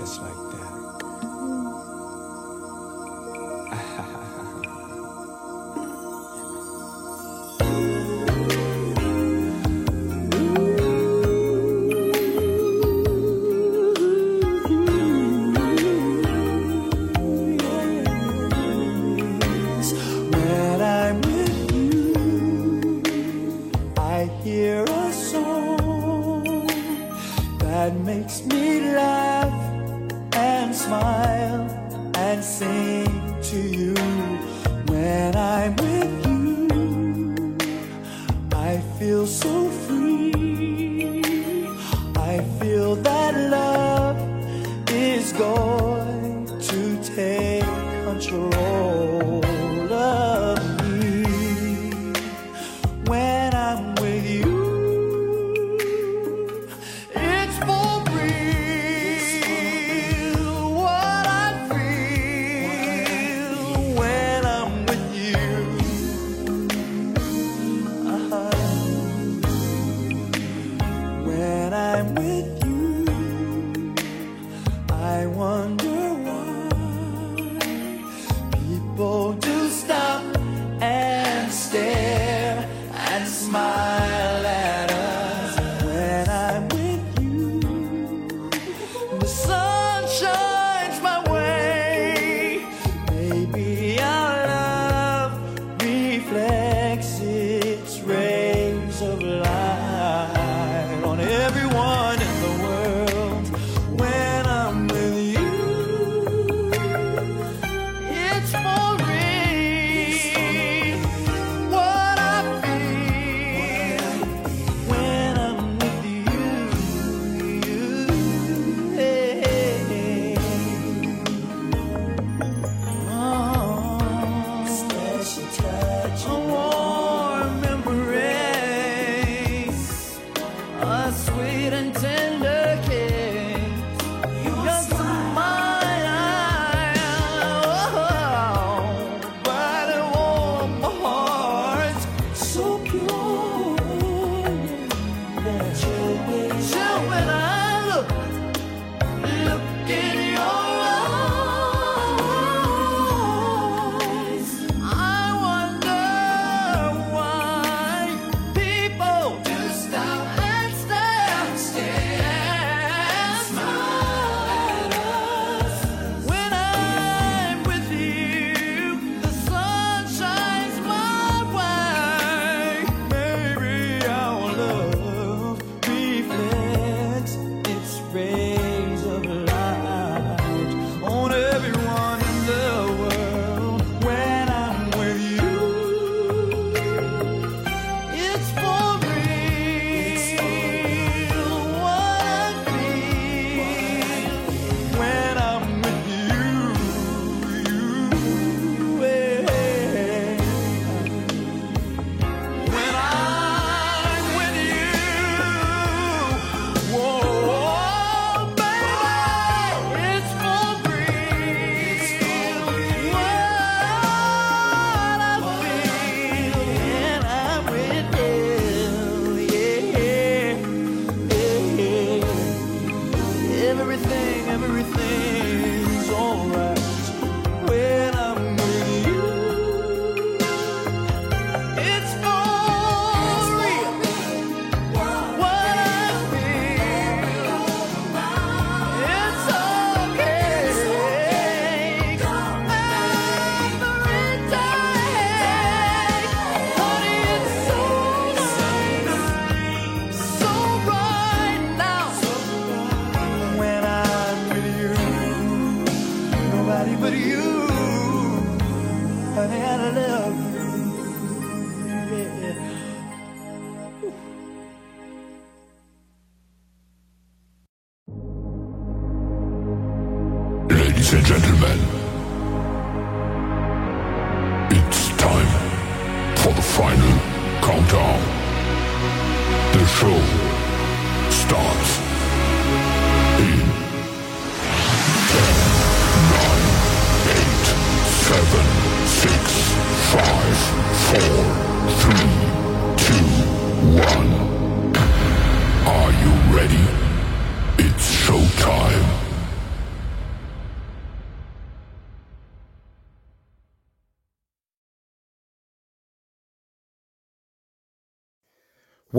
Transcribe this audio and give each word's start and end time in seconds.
just 0.00 0.22
like 0.22 0.39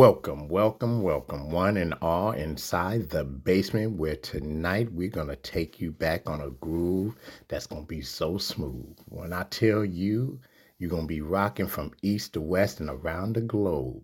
Welcome, 0.02 0.48
welcome, 0.48 1.04
welcome, 1.04 1.52
one 1.52 1.78
and 1.78 1.94
all, 2.02 2.32
inside 2.32 3.08
the 3.12 3.24
basement 3.24 4.00
where 4.00 4.16
tonight 4.16 4.92
we're 4.92 5.12
going 5.12 5.28
to 5.28 5.36
take 5.36 5.80
you 5.80 5.92
back 5.92 6.28
on 6.28 6.42
a 6.42 6.50
groove 6.50 7.16
that's 7.48 7.68
going 7.68 7.84
to 7.84 7.88
be 7.88 8.02
so 8.02 8.40
smooth. 8.40 8.98
When 9.10 9.32
I 9.32 9.44
tell 9.44 9.86
you, 9.86 10.40
you're 10.80 10.90
going 10.90 11.04
to 11.04 11.08
be 11.08 11.22
rocking 11.22 11.68
from 11.68 11.92
east 12.02 12.34
to 12.34 12.42
west 12.42 12.80
and 12.80 12.90
around 12.90 13.36
the 13.36 13.42
globe. 13.42 14.02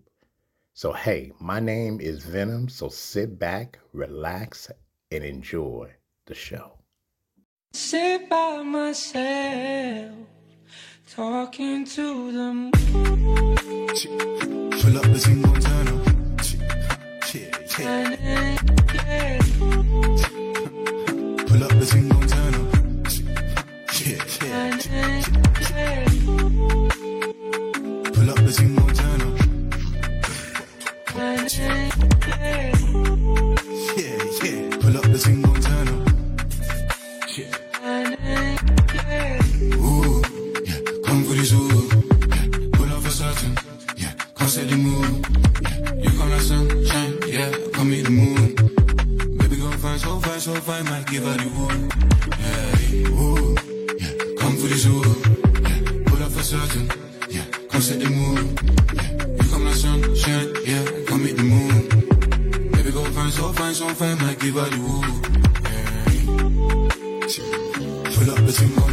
So, 0.74 0.92
hey, 0.92 1.32
my 1.40 1.58
name 1.58 2.00
is 2.00 2.22
Venom, 2.22 2.68
so 2.68 2.88
sit 2.88 3.36
back, 3.36 3.80
relax, 3.92 4.70
and 5.10 5.24
enjoy 5.24 5.92
the 6.26 6.34
show. 6.34 6.78
Sit 7.72 8.30
by 8.30 8.62
myself, 8.62 10.14
talking 11.14 11.84
to 11.86 12.32
the 12.32 12.52
moon. 12.52 12.72
Pull 14.80 14.96
up 14.98 15.04
the 15.04 15.18
single 15.18 15.54
turn 15.54 15.88
up. 15.88 16.06
Yeah, 17.32 17.48
yeah. 17.78 18.56
Pull 21.46 21.64
up 21.64 21.70
the 21.70 21.86
single 21.86 22.20
turn 22.26 22.54
up. 22.54 22.68
Yeah, 24.04 24.22
yeah. 24.42 24.76
Pull 28.12 28.30
up 28.30 28.38
the 28.44 28.52
single 28.52 28.88
turn 28.88 29.20
up. 29.22 29.36
Yeah, 33.96 34.22
yeah. 34.44 34.76
Pull 34.80 34.96
up 34.96 35.04
the 35.04 35.18
single 35.18 35.57
fine. 50.60 50.84
Might 50.84 51.06
give 51.06 51.24
her 51.24 51.36
wood. 51.56 51.92
Yeah. 52.40 53.08
Ooh, 53.10 53.56
yeah. 53.98 54.12
Come 54.38 54.56
for 54.56 54.68
this 54.68 54.86
ooh. 54.86 55.02
Yeah. 55.62 55.80
Pull 56.06 56.22
up 56.22 56.32
certain. 56.32 56.90
Yeah. 57.28 57.44
Come 57.70 57.80
set 57.80 58.00
the 58.00 58.08
mood. 58.10 58.60
Yeah. 58.94 59.10
You 59.36 59.50
come 59.50 59.64
like 59.64 59.74
sunshine. 59.74 60.54
Yeah. 60.64 60.84
Come 61.06 61.24
meet 61.24 61.36
the 61.36 61.42
moon. 61.42 61.88
Baby, 62.72 62.90
go 62.92 63.04
fine, 63.04 63.30
so 63.30 63.52
fine, 63.52 63.74
so 63.74 63.88
fine. 63.88 64.18
Might 64.18 64.38
give 64.40 64.54
her 64.54 64.68
the 64.68 64.78
wood. 64.86 65.14
Yeah. 65.64 66.04
Pull 68.14 68.30
up 68.30 68.38
the 68.46 68.52
single 68.52 68.87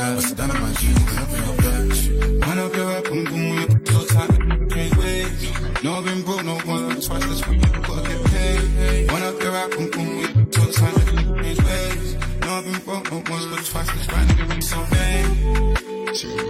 Down 0.00 0.50
on 0.50 0.62
my 0.62 0.72
jeans. 0.72 0.98
I'm 0.98 1.18
up 1.18 1.28
in 1.28 1.40
no 1.40 1.52
flat. 1.60 2.48
Wind 2.48 2.60
up 2.60 2.74
your 2.74 2.86
rap, 2.88 3.04
boom 3.04 3.24
boom. 3.24 3.52
Your 3.52 3.68
so 3.84 4.06
tight. 4.06 4.70
Change 4.70 4.96
ways. 4.96 5.84
No, 5.84 5.98
I've 5.98 6.04
been 6.06 6.22
broke, 6.22 6.42
no 6.42 6.54
one. 6.60 7.00
Twice 7.02 7.26
this 7.26 7.46
week, 7.46 7.60
you 7.66 7.82
gotta 7.82 8.08
get 8.08 8.24
paid. 8.24 9.12
Wind 9.12 9.24
up 9.24 9.42
your 9.42 9.52
rap, 9.52 9.70
boom 9.72 9.90
boom. 9.90 10.18
Your 10.18 10.72
so 10.72 10.72
tight. 10.72 11.42
Change 11.42 11.62
ways. 11.62 12.14
No, 12.40 12.48
I've 12.48 12.64
been 12.64 12.80
broke, 12.80 13.12
no 13.12 13.22
once, 13.28 13.44
but 13.44 13.62
twice 13.66 13.92
this 13.92 14.10
right. 14.10 14.26
Nigga, 14.28 14.54
be 14.54 14.60
so 14.62 14.80
vain. 14.84 16.49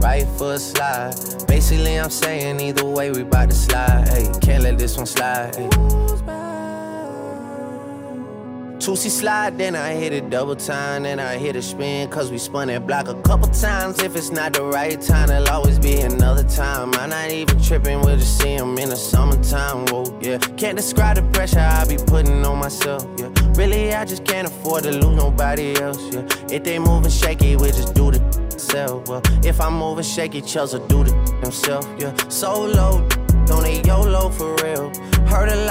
right 0.00 0.26
foot 0.26 0.60
slide. 0.60 1.14
Basically, 1.46 1.98
I'm 1.98 2.10
saying 2.10 2.60
either 2.60 2.84
way, 2.84 3.10
we 3.10 3.22
bout 3.22 3.50
to 3.50 3.56
slide. 3.56 4.08
Hey, 4.08 4.30
can't 4.40 4.62
let 4.62 4.78
this 4.78 4.96
one 4.96 5.06
slide. 5.06 5.54
Hey. 5.54 5.68
Two-C 8.80 9.08
slide, 9.08 9.56
then 9.56 9.74
I 9.76 9.94
hit 9.94 10.12
it 10.12 10.28
double 10.28 10.56
time, 10.56 11.04
then 11.04 11.18
I 11.18 11.38
hit 11.38 11.56
a 11.56 11.62
spin, 11.62 12.08
cause 12.10 12.30
we 12.30 12.38
spun 12.38 12.68
that 12.68 12.86
block 12.86 13.08
a 13.08 13.14
couple 13.22 13.48
times. 13.48 14.02
If 14.02 14.14
it's 14.14 14.30
not 14.30 14.52
the 14.52 14.64
right 14.64 15.00
time, 15.00 15.30
it'll 15.30 15.48
always 15.48 15.78
be 15.78 16.00
another 16.00 16.42
time. 16.42 16.92
I'm 16.94 17.10
not 17.10 17.30
even 17.30 17.60
tripping, 17.62 18.00
we'll 18.02 18.18
just 18.18 18.38
see 18.38 18.54
him 18.54 18.76
in 18.76 18.90
the 18.90 18.96
summertime, 18.96 19.86
whoa, 19.86 20.04
yeah. 20.20 20.38
Can't 20.38 20.76
describe 20.76 21.16
the 21.16 21.22
pressure 21.32 21.60
I 21.60 21.86
be 21.86 21.96
putting 21.96 22.44
on 22.44 22.58
myself, 22.58 23.06
yeah. 23.16 23.30
Really, 23.54 23.94
I 23.94 24.04
just 24.04 24.24
can't 24.24 24.48
afford 24.48 24.82
to 24.82 24.90
lose 24.90 25.16
nobody 25.16 25.76
else, 25.80 26.02
yeah. 26.12 26.26
If 26.50 26.64
they 26.64 26.78
moving 26.78 27.10
shaky, 27.10 27.56
we 27.56 27.68
just 27.68 27.94
do 27.94 28.10
the 28.10 28.20
self, 28.58 29.08
well. 29.08 29.22
If 29.44 29.60
I'm 29.60 29.78
moving 29.78 30.04
shaky, 30.04 30.42
Chelsea 30.42 30.78
do 30.88 31.04
the 31.04 31.14
himself, 31.42 31.88
yeah. 31.98 32.14
Solo, 32.28 33.06
don't 33.46 33.64
need 33.64 33.86
YOLO 33.86 34.30
for 34.30 34.54
real. 34.56 34.90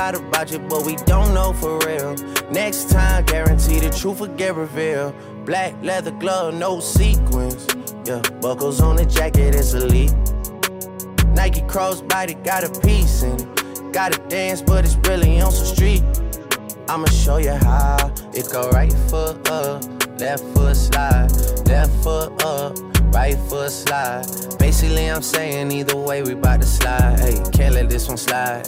Lot 0.03 0.15
about 0.15 0.51
you, 0.51 0.59
but 0.59 0.85
we 0.85 0.97
don't 1.05 1.33
know 1.33 1.53
for 1.53 1.79
real. 1.87 2.13
Next 2.51 2.89
time, 2.89 3.23
guarantee 3.23 3.79
the 3.79 3.89
truth 3.89 4.19
will 4.19 4.35
get 4.35 4.53
revealed. 4.53 5.15
Black 5.45 5.73
leather 5.81 6.11
glove, 6.11 6.55
no 6.55 6.81
sequins. 6.81 7.65
Yeah, 8.03 8.21
buckles 8.41 8.81
on 8.81 8.97
the 8.97 9.05
jacket, 9.05 9.55
it's 9.55 9.71
elite. 9.71 10.11
Nike 11.33 11.61
crossbody 11.71 12.35
got 12.43 12.65
a 12.65 12.79
piece 12.81 13.23
in 13.23 13.39
it. 13.39 13.93
Gotta 13.93 14.19
dance, 14.27 14.61
but 14.61 14.83
it's 14.83 14.97
really 15.07 15.39
on 15.39 15.53
some 15.53 15.73
street. 15.73 16.03
I'ma 16.89 17.05
show 17.05 17.37
you 17.37 17.53
how 17.53 18.13
it 18.33 18.51
go 18.51 18.69
right 18.71 18.91
foot 19.07 19.49
up, 19.49 19.85
left 20.19 20.43
foot 20.53 20.75
slide, 20.75 21.31
left 21.65 21.93
foot 22.03 22.43
up, 22.43 22.77
right 23.13 23.37
foot 23.47 23.71
slide. 23.71 24.25
Basically, 24.59 25.09
I'm 25.09 25.21
saying 25.21 25.71
either 25.71 25.95
way, 25.95 26.23
we 26.23 26.33
bout 26.33 26.59
to 26.59 26.67
slide. 26.67 27.21
Hey, 27.21 27.41
can't 27.53 27.73
let 27.73 27.89
this 27.89 28.09
one 28.09 28.17
slide. 28.17 28.67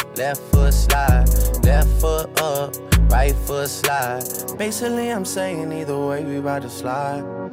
left 0.15 0.41
foot 0.51 0.73
slide, 0.73 1.27
left 1.63 1.89
foot 2.01 2.41
up, 2.41 2.75
right 3.11 3.35
foot 3.35 3.69
slide. 3.69 4.23
Basically, 4.57 5.09
I'm 5.09 5.25
saying 5.25 5.71
either 5.71 5.97
way, 5.97 6.23
we 6.23 6.37
about 6.37 6.63
to 6.63 6.69
slide. 6.69 7.50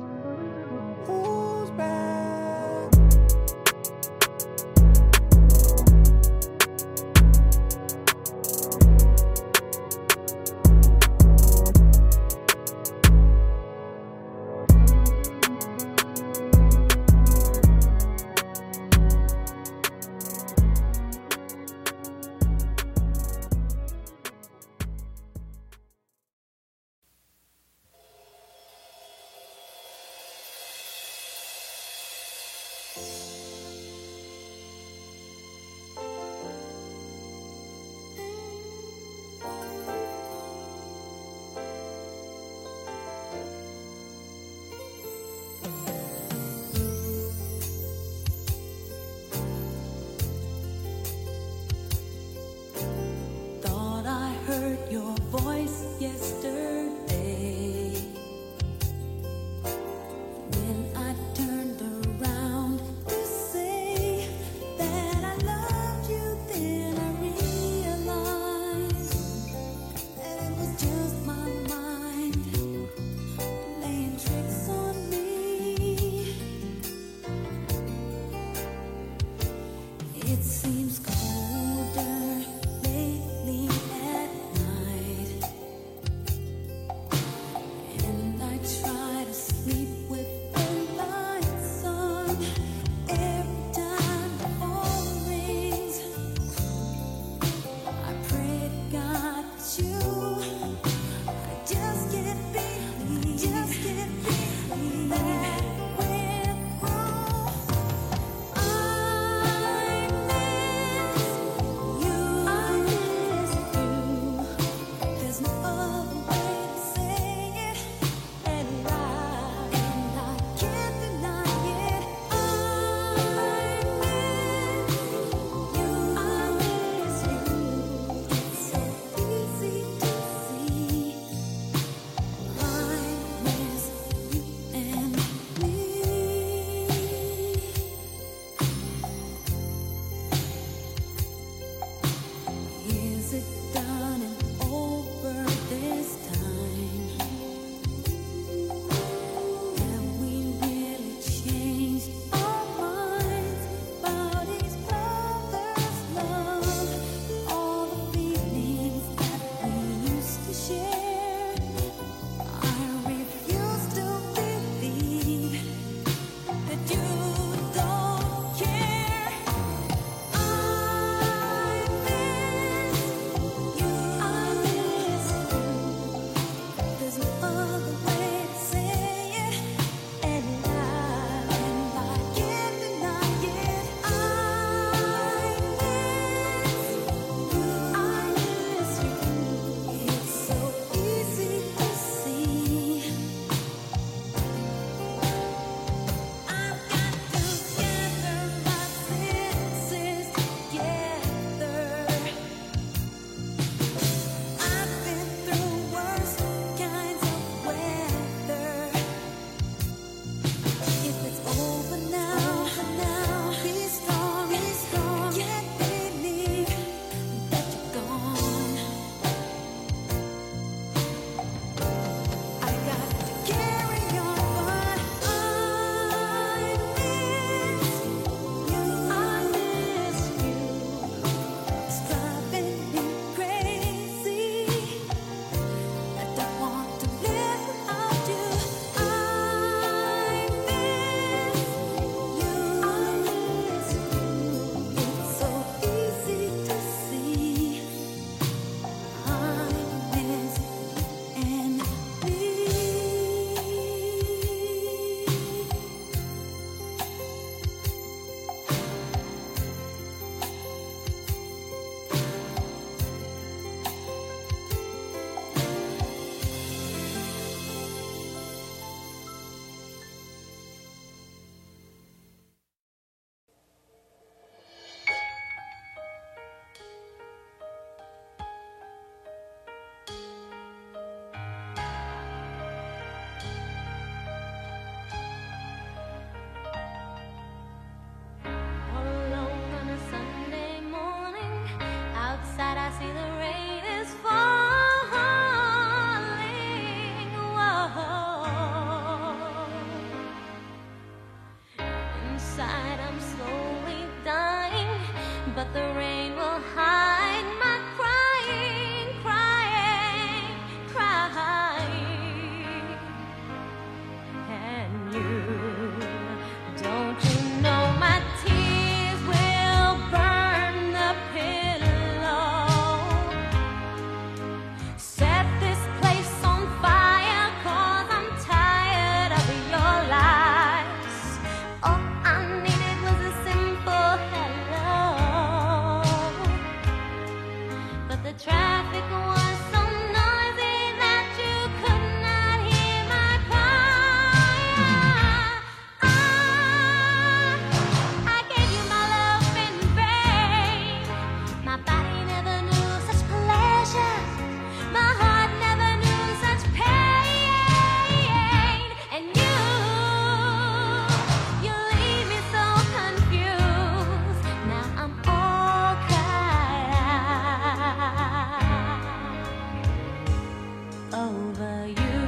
Over 371.28 371.86
you. 371.86 372.18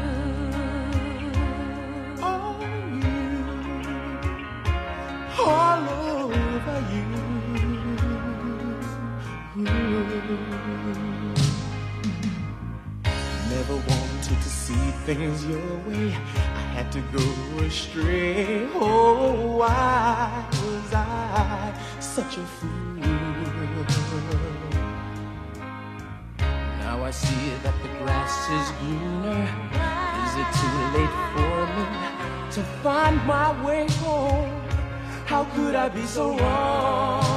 all 5.42 5.88
over 5.88 6.78
you. 6.92 7.06
Never 13.48 13.76
wanted 13.90 14.38
to 14.46 14.48
see 14.48 14.90
things 15.06 15.46
your 15.46 15.76
way. 15.88 16.08
I 16.12 16.62
had 16.76 16.92
to 16.92 17.00
go 17.12 17.26
astray. 17.64 18.68
Oh, 18.74 19.56
why 19.58 20.46
was 20.50 20.92
I 20.92 21.72
such 22.00 22.36
a 22.36 22.44
fool? 22.44 22.89
I 27.10 27.12
see 27.12 27.50
that 27.64 27.74
the 27.82 27.88
grass 27.98 28.48
is 28.50 28.70
greener. 28.78 29.42
Is 30.26 30.32
it 30.42 30.50
too 30.60 30.78
late 30.94 31.16
for 31.34 31.66
me 31.74 31.84
to 32.52 32.62
find 32.84 33.16
my 33.26 33.50
way 33.64 33.88
home? 33.94 34.48
How 35.26 35.42
could 35.56 35.74
I 35.74 35.88
be 35.88 36.06
so 36.06 36.38
wrong? 36.38 37.29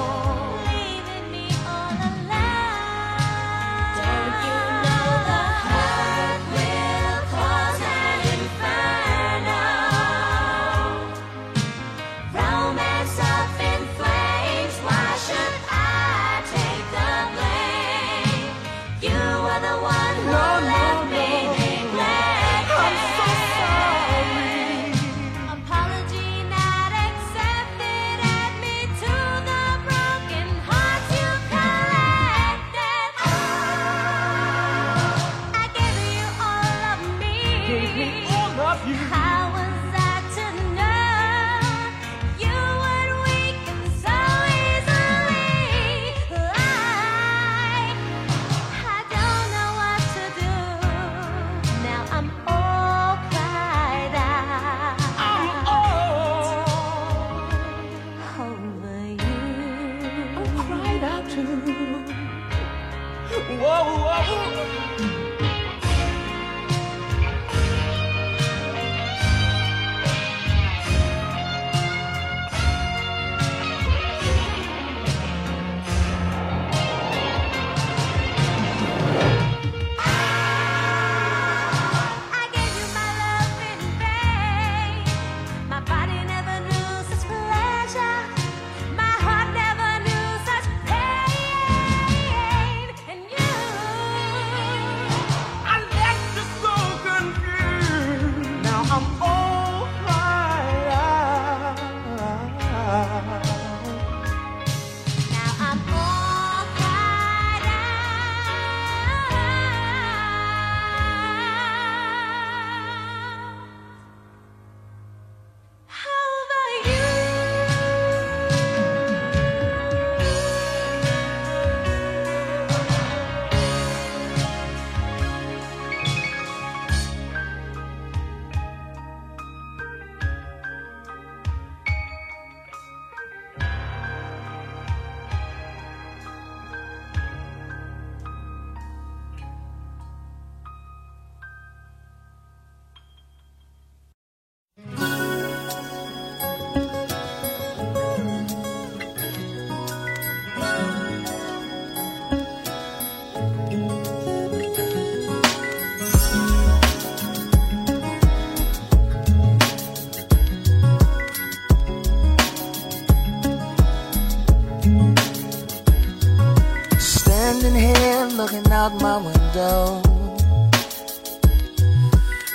window. 169.53 170.01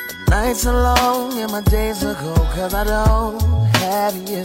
The 0.08 0.30
nights 0.30 0.66
are 0.66 0.74
long 0.74 1.38
and 1.38 1.52
my 1.52 1.60
days 1.62 2.04
are 2.04 2.14
cold 2.14 2.48
cause 2.54 2.74
I 2.74 2.84
don't 2.84 3.40
have 3.76 4.16
you. 4.28 4.42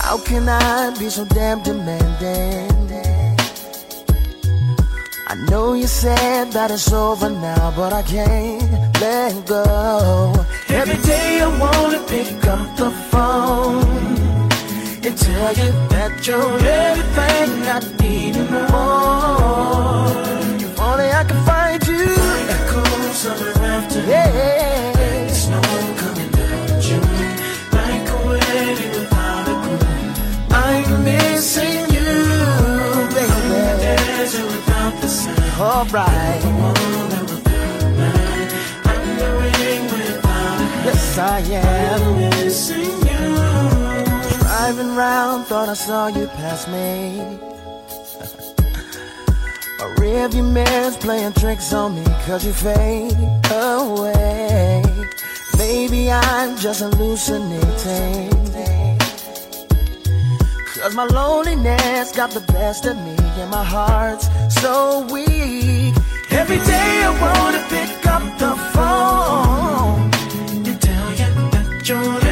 How 0.00 0.18
can 0.18 0.48
I 0.48 0.96
be 0.98 1.08
so 1.08 1.24
damn 1.24 1.62
demanding? 1.62 2.70
I 5.28 5.34
know 5.50 5.74
you 5.74 5.86
said 5.86 6.52
that 6.52 6.70
it's 6.70 6.92
over 6.92 7.30
now, 7.30 7.72
but 7.76 7.92
I 7.92 8.02
can't 8.02 9.00
let 9.00 9.46
go. 9.46 10.32
Every 10.68 11.00
day 11.02 11.40
I 11.42 11.48
wanna 11.58 12.00
pick 12.06 12.46
up 12.46 12.76
the 12.76 12.90
phone 13.10 13.84
and 15.04 15.18
tell 15.18 15.52
you 15.60 15.70
that 15.90 16.26
you're 16.26 16.58
everything 16.58 17.50
I 17.74 17.78
need 18.00 18.36
and 18.36 18.50
more. 18.50 20.25
alright. 35.58 36.42
Yes, 40.84 41.18
I 41.18 41.40
am. 41.40 42.30
Driving 44.40 44.94
round, 44.96 45.46
thought 45.46 45.68
I 45.68 45.74
saw 45.74 46.08
you 46.08 46.26
pass 46.28 46.66
me. 46.68 47.20
A 49.78 49.84
rearview 50.00 50.50
mirror's 50.52 50.96
playing 50.96 51.34
tricks 51.34 51.72
on 51.72 51.94
me, 51.94 52.04
cause 52.24 52.46
you 52.46 52.52
fade 52.52 53.12
away. 53.50 54.82
Maybe 55.58 56.10
I'm 56.10 56.56
just 56.56 56.80
hallucinating. 56.80 58.30
Cause 60.74 60.94
my 60.94 61.04
loneliness 61.04 62.12
got 62.12 62.30
the 62.30 62.40
best 62.52 62.86
of 62.86 62.96
me, 62.96 63.16
and 63.18 63.50
my 63.50 63.64
heart's 63.64 64.28
so 64.60 65.06
weak. 65.12 65.94
Every 66.30 66.58
day 66.58 66.90
I 67.08 67.10
wanna 67.24 67.62
pick 67.68 68.06
up 68.06 68.24
the 68.38 68.54
phone 68.72 70.10
and 70.66 70.80
tell 70.80 71.10
you 71.20 71.50
that 71.50 71.88
you're. 71.88 72.25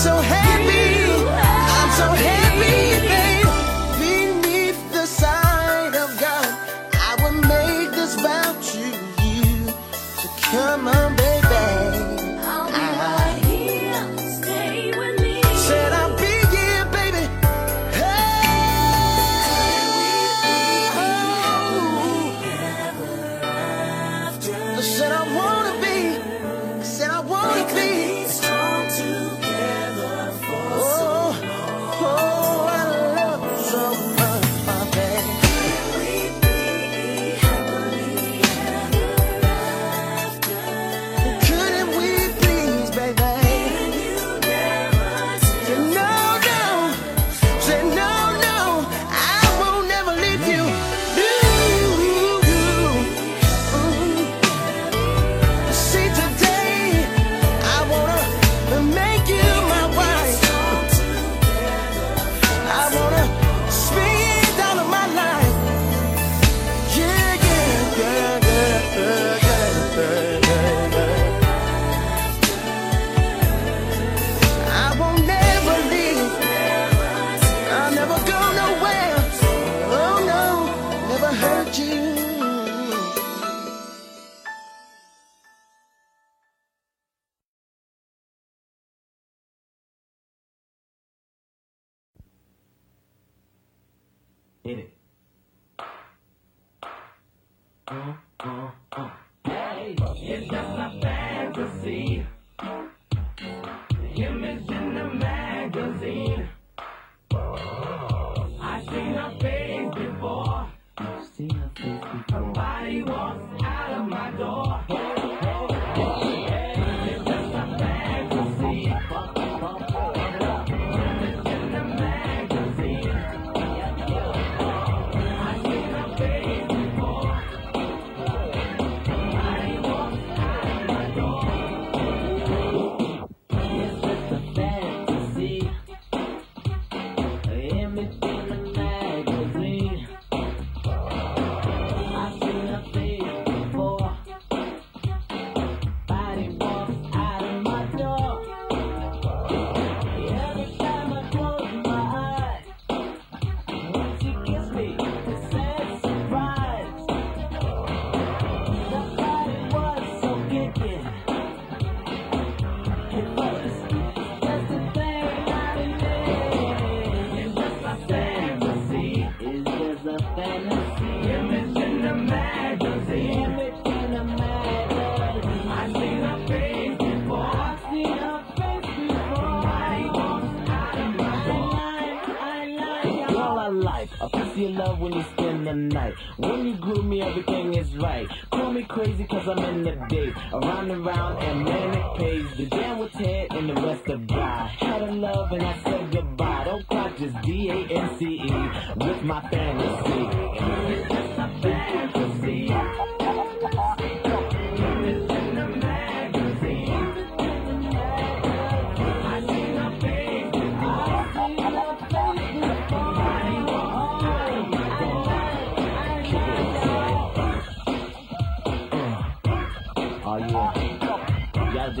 So 0.00 0.16
happy, 0.16 0.39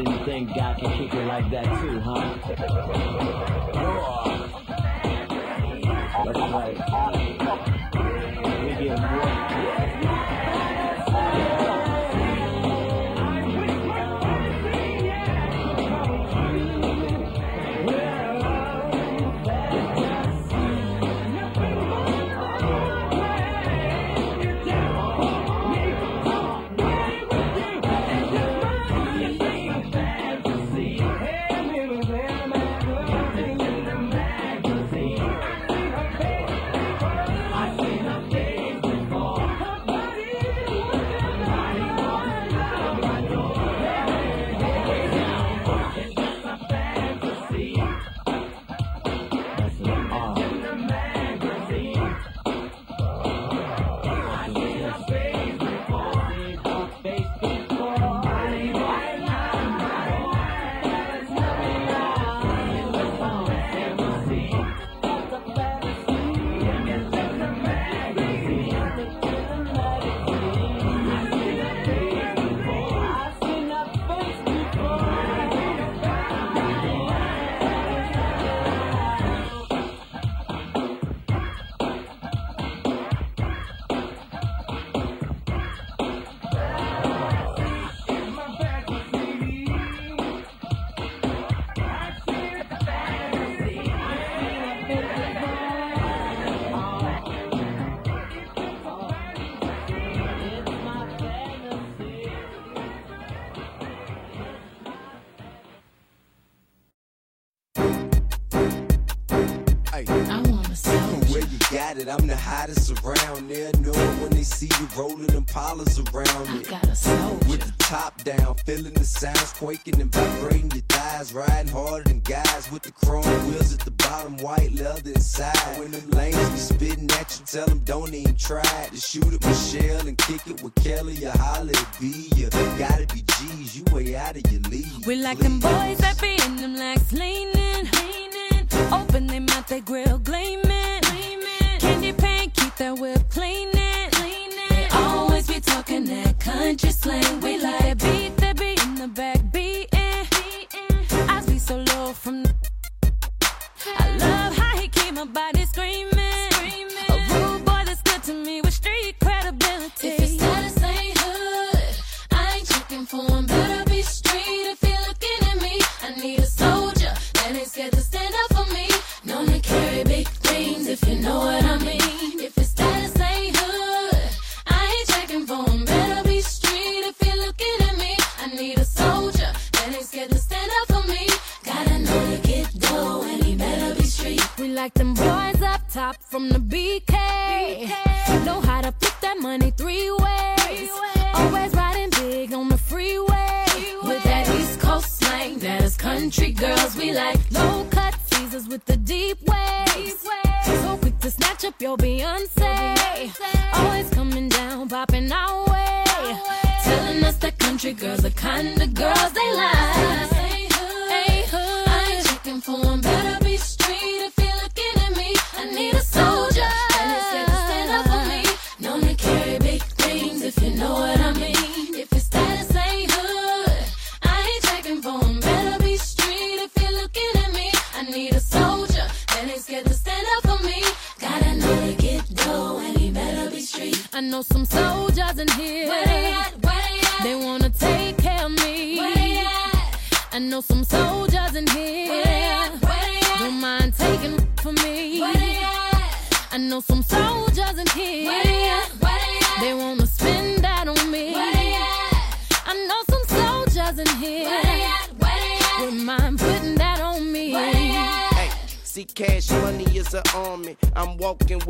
then 0.04 0.18
you 0.18 0.24
think 0.24 0.54
God 0.54 0.78
can 0.78 0.98
kick 0.98 1.14
it 1.14 1.26
like 1.26 1.50
that 1.50 1.64
too, 1.64 2.00
huh? 2.00 2.38
That's 6.24 6.38
right. 6.52 6.89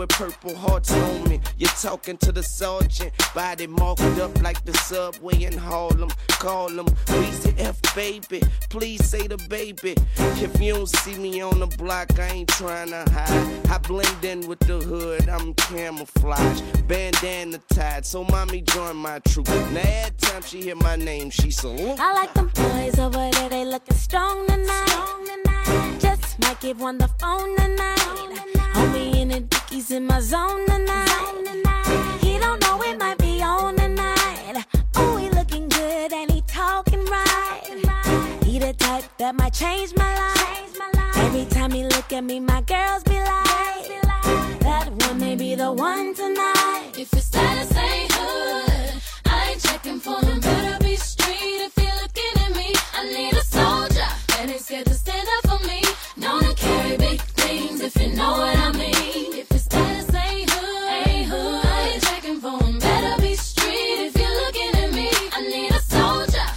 with 0.01 0.09
purple 0.09 0.57
hearts 0.57 0.91
on 0.93 1.29
me. 1.29 1.39
You're 1.59 1.69
talking 1.83 2.17
to 2.19 2.33
the 2.33 2.43
sergeant. 2.43 3.13
Body 3.35 3.67
marked 3.67 4.19
up 4.19 4.43
like 4.43 4.65
the 4.65 4.73
subway 4.73 5.43
in 5.43 5.59
Harlem. 5.59 6.11
Call 6.29 6.71
him, 6.71 6.87
please 7.05 7.47
F 7.59 7.77
baby. 7.95 8.43
Please 8.71 9.05
say 9.05 9.27
the 9.27 9.37
baby. 9.51 9.95
If 10.17 10.59
you 10.59 10.73
don't 10.73 10.89
see 10.89 11.17
me 11.19 11.43
on 11.43 11.61
the 11.61 11.67
block, 11.67 12.19
I 12.19 12.29
ain't 12.29 12.49
trying 12.49 12.89
to 12.89 13.05
hide. 13.11 13.67
I 13.69 13.77
blend 13.77 14.25
in 14.25 14.49
with 14.49 14.61
the 14.61 14.79
hood, 14.79 15.29
I'm 15.29 15.53
camouflage. 15.55 16.63
Bandana 16.89 17.59
tied, 17.75 18.07
so 18.07 18.25
mommy 18.25 18.63
join 18.63 18.97
my 18.97 19.19
troop. 19.29 19.49
Now 19.49 19.83
every 19.85 20.17
time 20.17 20.43
she 20.43 20.63
hear 20.63 20.77
my 20.77 20.97
name, 20.97 21.29
she 21.29 21.51
salute. 21.51 22.01
I 22.01 22.15
like 22.15 22.33
them 22.33 22.51
boys 22.55 22.99
over 22.99 23.31
there, 23.33 23.49
they 23.51 23.67
looking 23.67 23.97
strong 23.97 24.47
tonight. 24.47 24.89
Strong 24.89 25.27
tonight. 25.27 25.99
Just 26.01 26.30
might 26.43 26.61
give 26.61 26.81
one 26.81 26.99
the 26.99 27.09
phone 27.19 27.57
tonight. 27.57 27.99
Homie 28.75 29.17
in 29.17 29.29
the 29.29 29.41
dickies 29.41 29.91
in 29.91 30.07
my 30.07 30.21
zone 30.21 30.67
tonight. 30.67 32.19
He 32.21 32.39
don't 32.39 32.61
know 32.63 32.83
it 32.83 32.99
might 32.99 33.19
be 33.19 33.43
on 33.43 33.77
tonight. 33.77 34.65
Oh, 34.97 35.17
he 35.17 35.29
looking 35.31 35.69
good 35.69 36.13
and 36.13 36.31
he 36.31 36.43
talking 36.43 37.05
right. 37.07 37.63
He 38.45 38.59
the 38.59 38.73
type 38.75 39.05
that 39.19 39.35
might 39.35 39.53
change 39.53 39.95
my 39.97 40.13
life. 40.15 40.79
Every 41.17 41.45
time 41.47 41.71
he 41.71 41.85
look 41.85 42.13
at 42.13 42.25
me, 42.25 42.41
my 42.41 42.63
girls 42.63 43.03
be 43.05 43.19
like, 43.19 44.03
that 44.61 44.89
one 45.07 45.19
may 45.19 45.37
be 45.37 45.55
the 45.55 45.73
one 45.73 46.15
tonight. 46.15 46.93
If 46.99 47.13
it's 47.13 47.27
status 47.27 47.77
ain't 47.77 48.13
hood, 48.13 49.03
I 49.27 49.51
ain't 49.51 49.61
checking 49.63 50.01
for 50.01 50.19
him. 50.25 50.41
Better 50.41 50.85
be 50.85 50.97
straight 50.97 51.61
if 51.69 51.77
you're 51.77 51.97
looking 52.03 52.35
at 52.45 52.57
me. 52.57 52.75
I 52.95 53.05
need 53.13 53.35
a 53.35 53.45
soldier 53.45 54.09
and 54.39 54.51
he's 54.51 54.65
scared 54.65 54.87
to 54.87 54.95
stand 54.95 55.29
up. 55.29 55.40
Big 56.99 57.21
things 57.21 57.81
if 57.81 57.97
you 58.01 58.15
know 58.15 58.33
what 58.33 58.57
I 58.57 58.73
mean. 58.73 59.35
If 59.35 59.51
ain't 59.75 60.51
hood, 60.51 61.07
ain't 61.07 61.29
hood. 61.29 62.81
Better 62.81 63.23
be 63.23 63.35
street 63.35 64.07
if 64.07 64.17
you're 64.17 64.37
looking 64.43 64.75
at 64.83 64.93
me. 64.93 65.11
I 65.33 65.43
need 65.43 65.73
a 65.73 65.81
soldier 65.81 66.51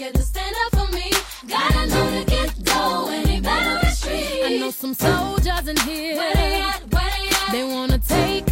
scared 0.00 0.14
to 0.14 0.22
stand 0.22 0.54
up 0.64 0.80
for 0.80 0.92
me. 0.94 1.10
Gotta 1.48 1.86
know 1.88 2.10
to 2.10 2.24
get 2.24 2.64
going, 2.64 3.26
he 3.26 3.40
better 3.40 3.80
be 3.80 3.90
street. 3.92 4.42
I 4.44 4.56
know 4.58 4.70
some 4.70 4.94
soldiers 4.94 5.68
in 5.68 5.76
here. 5.78 6.16
Where 6.16 6.34
they 6.34 6.62
at? 6.62 6.80
Where 6.92 7.10
they 7.10 7.28
at? 7.28 7.52
They 7.52 7.64
wanna 7.64 7.98
take 7.98 8.49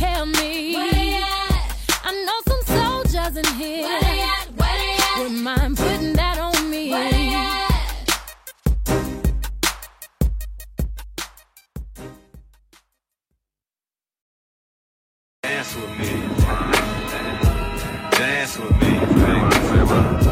Dance 15.58 15.74
with 15.74 15.98
me. 15.98 16.06
Dance 18.12 18.58
with 18.60 18.80
me. 18.80 18.94
Tangle 19.68 20.27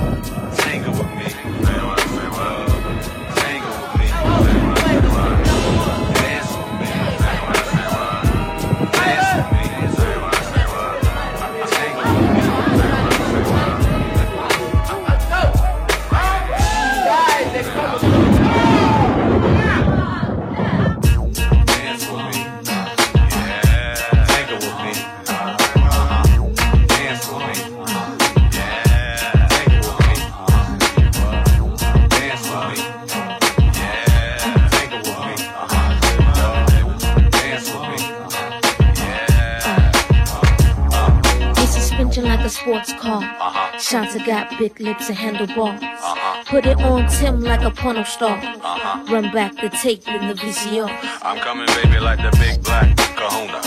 sports 42.67 42.93
car. 42.95 43.23
Uh-huh. 43.23 43.79
Shanta 43.79 44.19
got 44.27 44.51
big 44.59 44.81
lips 44.81 45.09
and 45.09 45.17
handlebars. 45.17 45.81
Uh-huh. 45.81 46.43
Put 46.47 46.67
it 46.67 46.81
on 46.83 47.09
Tim 47.09 47.41
like 47.41 47.63
a 47.63 47.71
porno 47.71 48.03
star. 48.03 48.39
Uh-huh. 48.39 49.05
Run 49.13 49.31
back 49.33 49.55
the 49.55 49.71
tape 49.71 50.09
in 50.09 50.27
the 50.27 50.35
VCR. 50.35 50.91
I'm 51.23 51.39
coming, 51.39 51.67
baby, 51.79 52.01
like 52.01 52.19
the 52.19 52.37
big 52.43 52.61
black 52.65 52.97
kahuna. 53.15 53.63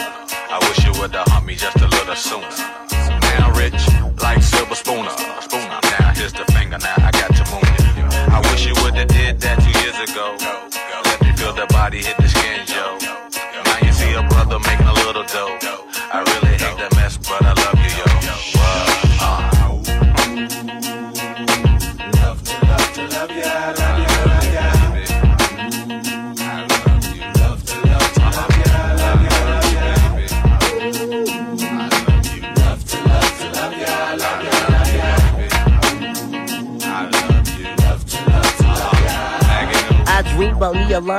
I 0.52 0.60
wish 0.68 0.84
you 0.84 0.92
would 1.00 1.16
have 1.16 1.28
humped 1.28 1.48
me 1.48 1.56
just 1.56 1.78
a 1.78 1.88
little 1.88 2.16
sooner. 2.16 2.52
Now 3.40 3.56
rich, 3.56 3.80
like 4.20 4.44
silver 4.44 4.76
spooner. 4.76 5.16
Spooner. 5.48 5.80
Now 5.96 6.12
here's 6.20 6.34
the 6.34 6.44
finger, 6.52 6.78
now 6.78 7.00
I 7.00 7.12
got 7.16 7.32
to 7.40 7.44
move 7.56 7.64
it. 7.64 7.80
I 8.36 8.44
wish 8.52 8.68
you 8.68 8.76
would 8.84 8.96
have 8.96 9.08
did 9.08 9.40
that 9.40 9.64
two 9.64 9.76
years 9.80 9.96
ago. 10.12 10.36
Let 11.08 11.22
me 11.24 11.32
feel 11.40 11.54
the 11.54 11.68
body 11.72 12.04
hit 12.04 12.18
the 12.18 12.29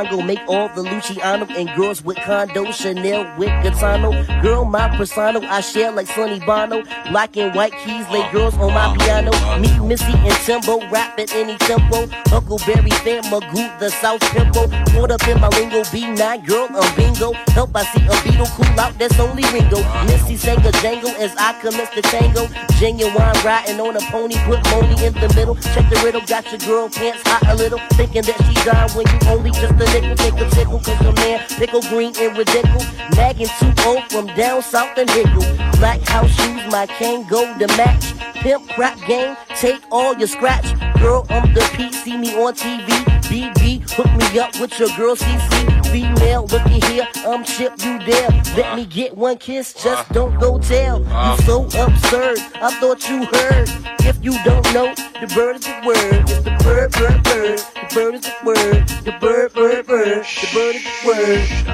Longo, 0.01 0.23
make 0.23 0.41
all 0.49 0.69
the 0.71 0.83
Luciano 0.83 1.45
and 1.47 1.69
girls 1.77 2.03
with 2.03 2.17
condo, 2.19 2.73
Chanel 2.73 3.37
with 3.37 3.51
Gaetano. 3.63 4.11
Girl, 4.41 4.65
my 4.65 4.89
persona, 4.97 5.41
I 5.41 5.61
share 5.61 5.93
like 5.93 6.07
Sonny 6.07 6.41
Bono. 6.41 6.83
Black 7.11 7.37
and 7.37 7.55
white 7.55 7.73
keys, 7.85 8.09
lay 8.09 8.25
girls 8.33 8.55
on 8.57 8.73
my 8.73 8.97
piano. 8.97 9.31
Me, 9.59 9.69
Missy, 9.87 10.13
and 10.13 10.33
Timbo, 10.47 10.81
rap 10.91 11.19
at 11.19 11.35
any 11.35 11.57
tempo. 11.59 12.07
Huckleberry 12.31 12.91
fan, 13.05 13.23
Magoo, 13.25 13.79
the 13.79 13.91
South 13.91 14.21
Pimple. 14.33 14.69
Caught 14.93 15.11
up 15.11 15.29
in 15.29 15.39
my 15.39 15.49
lingo, 15.49 15.83
B9, 15.83 16.47
girl, 16.47 16.69
I'm 16.71 16.97
bingo. 16.97 17.33
Help, 17.53 17.77
I 17.77 17.85
see 17.85 18.01
a 18.01 18.17
beetle 18.25 18.47
cool 18.57 18.81
out, 18.81 18.99
that's 18.99 19.19
only 19.21 19.45
Ringo. 19.53 19.83
Missy 20.07 20.37
sang 20.37 20.65
a 20.65 20.73
jangle 20.81 21.11
as 21.21 21.35
I 21.37 21.61
commence 21.61 21.91
the 21.91 22.01
tango. 22.03 22.49
Genuine 22.79 23.37
riding 23.45 23.81
on 23.81 23.97
a 23.97 24.01
pony, 24.09 24.37
put 24.47 24.65
Moni 24.71 24.97
in 25.05 25.13
the 25.13 25.31
middle. 25.37 25.57
Check 25.75 25.91
the 25.91 26.01
riddle, 26.03 26.23
got 26.23 26.49
your 26.51 26.61
girl 26.61 26.89
pants 26.89 27.21
hot 27.27 27.45
a 27.49 27.55
little. 27.55 27.79
Thinking 28.01 28.23
that 28.23 28.39
she 28.49 28.55
dying 28.65 28.91
when 28.97 29.05
you 29.07 29.29
only 29.29 29.51
just 29.51 29.75
a 29.75 29.90
nickel. 29.93 30.17
Take 30.17 30.41
a 30.41 30.51
tickle, 30.51 30.79
cause 30.79 31.01
your 31.03 31.13
man 31.15 31.47
pickle 31.49 31.83
green 31.83 32.13
and 32.19 32.37
ridiculous. 32.37 32.87
Nagging 33.17 33.49
too 33.59 33.73
old 33.87 33.99
oh 33.99 34.07
from 34.09 34.27
down 34.29 34.63
south 34.63 34.97
and 34.97 35.11
Hickle. 35.11 35.45
Black 35.79 36.01
house 36.09 36.31
shoes, 36.31 36.63
my 36.71 36.87
cane 36.87 37.27
go 37.29 37.43
to 37.59 37.67
match. 37.77 38.15
Pimp 38.43 38.69
crap 38.71 38.99
game, 39.07 39.37
take 39.57 39.83
all 39.91 40.17
your 40.17 40.29
scratch. 40.29 40.65
Girl, 41.01 41.27
I'm 41.29 41.53
the 41.53 41.61
P, 41.77 41.93
see 41.93 42.17
me 42.17 42.35
on 42.35 42.55
TV. 42.55 42.89
BB, 43.31 43.80
hook 43.93 44.11
me 44.17 44.39
up 44.39 44.59
with 44.61 44.79
your 44.79 44.89
girl 44.97 45.17
CC. 45.17 45.87
Female, 45.91 46.47
looky 46.47 46.81
here, 46.87 47.09
I'm 47.27 47.45
Chip, 47.45 47.73
you 47.85 47.99
there. 48.05 48.29
Let 48.57 48.77
me 48.77 48.87
get 48.87 49.17
one 49.17 49.39
kiss, 49.39 49.73
just 49.73 49.87
uh-huh. 49.87 50.15
don't 50.15 50.39
go 50.39 50.59
tell. 50.59 51.01
You 51.01 51.07
uh-huh. 51.07 51.37
so 51.43 51.65
absurd, 51.65 52.39
I 52.55 52.71
thought 52.81 53.09
you 53.09 53.27
heard. 53.27 53.69
If 54.07 54.25
you 54.25 54.33
don't 54.45 54.65
know, 54.73 54.95
the 55.21 55.27
bird 55.35 55.57
is 55.57 55.65
the 55.65 55.83
word. 55.85 56.31
It's 56.31 56.43
the 56.43 56.51
bird, 56.65 56.93
bird, 56.93 57.23
bird. 57.25 57.59
The 57.59 57.95
bird 57.95 58.15
is 58.15 58.23
the 58.23 58.33
word. 58.45 58.89
The 59.05 59.13
bird, 59.21 59.53
bird, 59.53 59.87
bird. 59.87 60.25
The 60.25 60.49
bird 60.55 60.77
is 60.77 60.85
the 60.85 61.07
word. 61.07 61.71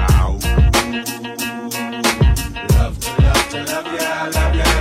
Love 2.71 2.99
to 2.99 3.21
love 3.21 3.49
to 3.49 3.63
love 3.63 3.85
ya, 3.85 4.29
love 4.33 4.55
ya, 4.55 4.76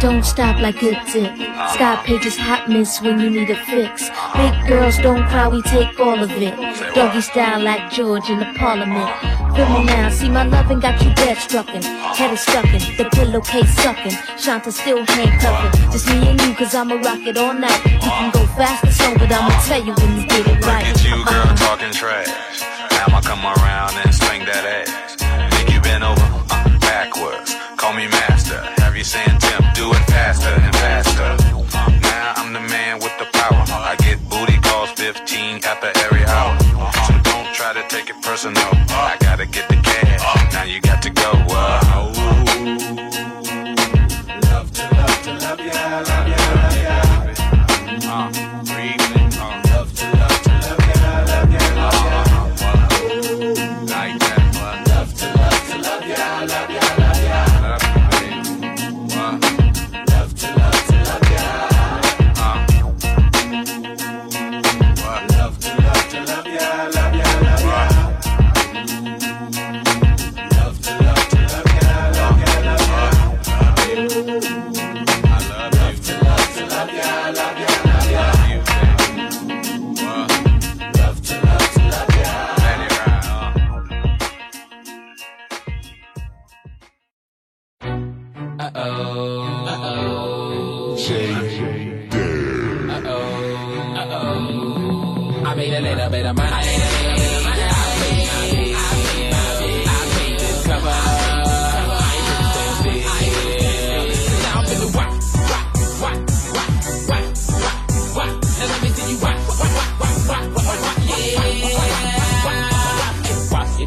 don't 0.00 0.24
stop 0.24 0.58
like 0.60 0.80
good 0.80 0.98
dip. 1.12 1.36
Sky 1.74 2.02
pages 2.04 2.36
hot 2.36 2.68
miss 2.68 3.00
when 3.02 3.20
you 3.20 3.28
need 3.28 3.50
a 3.50 3.56
fix. 3.66 4.08
Big 4.34 4.54
girls 4.66 4.96
don't 4.98 5.28
cry, 5.28 5.46
we 5.46 5.60
take 5.62 6.00
all 6.00 6.22
of 6.22 6.30
it. 6.30 6.56
Doggy 6.94 7.20
style 7.20 7.62
like 7.62 7.90
George 7.92 8.30
in 8.30 8.38
the 8.38 8.50
parliament. 8.56 9.10
Feel 9.54 9.68
me 9.68 9.84
now, 9.84 10.08
see 10.08 10.30
my 10.30 10.44
loving 10.44 10.80
got 10.80 11.02
you 11.02 11.12
dead 11.14 11.36
struckin'. 11.36 11.84
Head 12.16 12.32
is 12.32 12.40
stuckin', 12.40 12.96
the 12.96 13.04
pillowcase 13.10 13.74
suckin'. 13.76 14.16
Shanta 14.38 14.72
still 14.72 15.04
handcuffin'. 15.04 15.92
Just 15.92 16.08
me 16.08 16.28
and 16.28 16.40
you, 16.40 16.54
cause 16.54 16.74
I'ma 16.74 16.94
rock 16.94 17.20
it 17.26 17.36
all 17.36 17.52
night. 17.52 17.84
You 17.84 17.98
can 18.00 18.30
go 18.32 18.46
fast 18.56 18.84
or 18.84 18.92
slow, 18.92 19.14
but 19.18 19.30
I'ma 19.30 19.52
tell 19.68 19.84
you 19.84 19.92
when 19.92 20.20
you 20.20 20.26
get 20.26 20.46
it 20.46 20.64
right. 20.64 20.86
Look 20.86 20.96
at 20.96 21.04
you, 21.04 21.24
girl, 21.26 21.56
talking 21.56 21.92
trash. 21.92 22.62
Now 22.90 23.04
I'ma 23.08 23.20
come 23.20 23.44
around 23.44 23.94
and 24.02 24.14
swing 24.14 24.46
that 24.46 24.64
ass. 24.64 25.16
Think 25.54 25.74
you 25.74 25.80
been 25.82 26.02
over 26.02 26.24
uh, 26.50 26.78
backwards. 26.80 27.54
Call 27.76 27.92
me 27.92 28.06
master. 28.08 28.60
Have 28.80 28.96
you 28.96 29.04
saying 29.04 29.39
to 38.42 38.54
take 38.54 38.69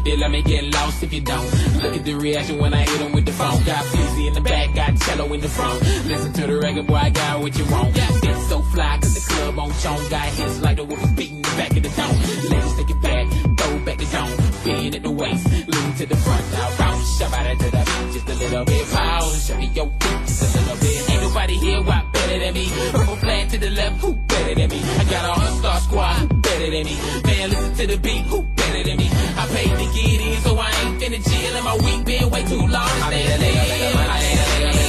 Let 0.04 0.30
me 0.30 0.42
get 0.42 0.64
lost 0.72 1.02
if 1.02 1.12
you 1.12 1.20
don't. 1.20 1.44
Look 1.82 1.96
at 1.96 2.04
the 2.04 2.14
reaction 2.14 2.58
when 2.58 2.74
I 2.74 2.82
hit 2.82 3.00
him 3.00 3.12
with 3.12 3.24
the 3.24 3.32
phone. 3.32 3.62
Got 3.64 3.84
Fizzy 3.86 4.26
in 4.26 4.34
the 4.34 4.40
back, 4.40 4.74
got 4.74 4.96
cello 5.00 5.32
in 5.32 5.40
the 5.40 5.48
front. 5.48 5.80
Listen 6.06 6.32
to 6.34 6.46
the 6.46 6.58
record, 6.58 6.86
boy, 6.86 6.94
I 6.94 7.10
got 7.10 7.40
what 7.40 7.58
you 7.58 7.64
want. 7.66 7.94
Dick 7.94 8.36
so 8.48 8.60
fly, 8.62 8.98
cause 9.00 9.14
the 9.14 9.32
club 9.32 9.58
on 9.58 9.72
chong. 9.80 10.08
Got 10.10 10.28
hits 10.28 10.60
like 10.60 10.76
the 10.76 10.84
whoopers 10.84 11.16
beating 11.16 11.42
the 11.42 11.48
back 11.56 11.76
of 11.76 11.82
the 11.82 11.88
dome. 11.88 12.50
Ladies 12.50 12.74
take 12.76 12.90
it 12.90 13.00
back, 13.02 13.26
go 13.56 13.78
back 13.80 13.98
to 13.98 14.06
dome. 14.06 14.32
Being 14.64 14.94
at 14.94 15.02
the 15.02 15.10
waist, 15.10 15.46
lean 15.50 15.94
to 15.96 16.06
the 16.06 16.16
front. 16.16 16.52
Now 16.52 16.76
bounce, 16.78 17.18
shove 17.18 17.34
out 17.34 17.46
into 17.46 17.70
the 17.70 17.84
just 18.12 18.28
a 18.28 18.34
little 18.34 18.64
bit. 18.64 18.86
Pause, 18.86 19.46
show 19.46 19.56
me 19.56 19.66
your 19.74 19.86
feet, 19.86 20.20
just 20.26 20.56
a 20.56 20.60
little 20.60 20.76
bit. 20.76 21.10
Ain't 21.10 21.22
nobody 21.22 21.54
here 21.56 21.82
why 21.82 22.13
better 22.24 22.38
than 22.44 22.54
me. 22.54 22.68
Purple 22.92 23.16
flag 23.16 23.48
to 23.50 23.58
the 23.58 23.70
left, 23.70 24.00
who 24.00 24.14
better 24.14 24.54
than 24.54 24.70
me? 24.70 24.80
I 24.82 25.04
got 25.04 25.24
a 25.24 25.40
all-star 25.40 25.80
squad, 25.80 26.14
who 26.20 26.28
better 26.40 26.70
than 26.70 26.84
me? 26.84 26.96
Man, 27.24 27.50
listen 27.50 27.74
to 27.74 27.86
the 27.86 27.98
beat, 27.98 28.24
who 28.26 28.42
better 28.42 28.82
than 28.84 28.96
me? 28.96 29.08
I 29.36 29.46
paid 29.52 29.70
to 29.70 29.86
get 29.94 30.20
in, 30.20 30.40
so 30.42 30.56
I 30.58 30.70
ain't 30.82 31.00
finna 31.00 31.20
chill. 31.22 31.56
And 31.56 31.64
my 31.64 31.76
week 31.76 32.04
been 32.04 32.30
way 32.30 32.44
too 32.44 32.66
long. 32.66 32.94
I 33.04 34.83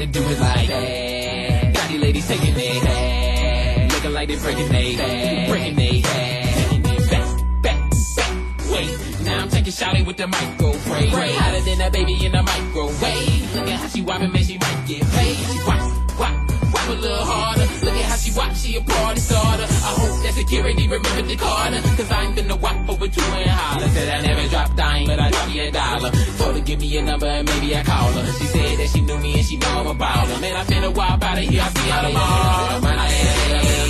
had 0.00 0.12
to 0.12 0.20
do 0.20 0.26
it 0.26 0.40
like 0.40 0.68
that? 0.68 1.74
Got 1.74 1.88
these 1.88 2.00
ladies 2.00 2.28
taking 2.28 2.54
their 2.54 2.74
head, 2.74 3.92
looking 3.92 4.12
like 4.12 4.28
they 4.28 4.36
breaking 4.36 4.68
their 4.68 4.92
head, 4.92 5.48
breaking. 5.50 5.76
Taking 5.76 6.84
it 6.84 7.10
back, 7.10 7.62
back, 7.62 7.90
back. 8.16 8.32
Wait, 8.70 9.24
now 9.24 9.42
I'm 9.42 9.48
taking 9.48 9.72
shouting 9.72 10.04
with 10.06 10.16
the 10.16 10.26
microwave. 10.26 11.12
Hotter 11.12 11.60
than 11.60 11.80
a 11.80 11.90
baby 11.90 12.24
in 12.24 12.32
the 12.32 12.42
microwave. 12.42 13.54
Look 13.54 13.68
at 13.68 13.80
how 13.80 13.88
she 13.88 14.02
whopping, 14.02 14.32
man, 14.32 14.44
she 14.44 14.58
might 14.58 14.84
get 14.86 15.02
paid. 15.02 15.36
She 15.36 15.58
whop, 15.58 15.80
whop, 16.18 16.50
whop 16.50 16.88
a 16.88 16.92
little 16.92 17.24
harder. 17.24 17.79
Look 18.36 18.44
at 18.44 18.56
she 18.56 18.76
a 18.76 18.80
party 18.80 19.20
starter. 19.20 19.64
I 19.64 19.90
hope 19.98 20.22
that 20.22 20.34
security 20.34 20.86
remembered 20.86 21.26
the 21.26 21.36
Carter. 21.36 21.80
Cause 21.96 22.10
I 22.10 22.24
ain't 22.24 22.36
finna 22.36 22.58
whop 22.60 22.88
over 22.88 23.08
two 23.08 23.20
and 23.20 23.50
holler. 23.50 23.88
Said 23.88 24.08
I 24.08 24.26
never 24.26 24.48
drop 24.48 24.76
dime, 24.76 25.06
but 25.06 25.18
I 25.18 25.30
drop 25.30 25.48
me 25.48 25.60
a 25.60 25.70
dollar. 25.72 26.10
Told 26.38 26.54
her 26.56 26.60
give 26.60 26.80
me 26.80 26.96
a 26.98 27.02
number 27.02 27.26
and 27.26 27.48
maybe 27.48 27.76
I 27.76 27.82
call 27.82 28.12
her. 28.12 28.26
She 28.38 28.44
said 28.44 28.78
that 28.78 28.88
she 28.88 29.00
knew 29.00 29.18
me 29.18 29.34
and 29.34 29.46
she 29.46 29.56
know 29.56 29.80
I'm 29.80 29.86
a 29.88 29.94
baller. 29.94 30.40
Man, 30.40 30.56
I 30.56 30.64
finna 30.64 30.94
whop 30.94 31.22
out 31.22 31.38
of 31.38 31.44
here, 31.44 31.62
I 31.62 31.68
see 31.70 31.88
y'all 31.88 32.02
tomorrow. 32.06 33.89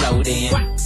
floating. 0.00 0.79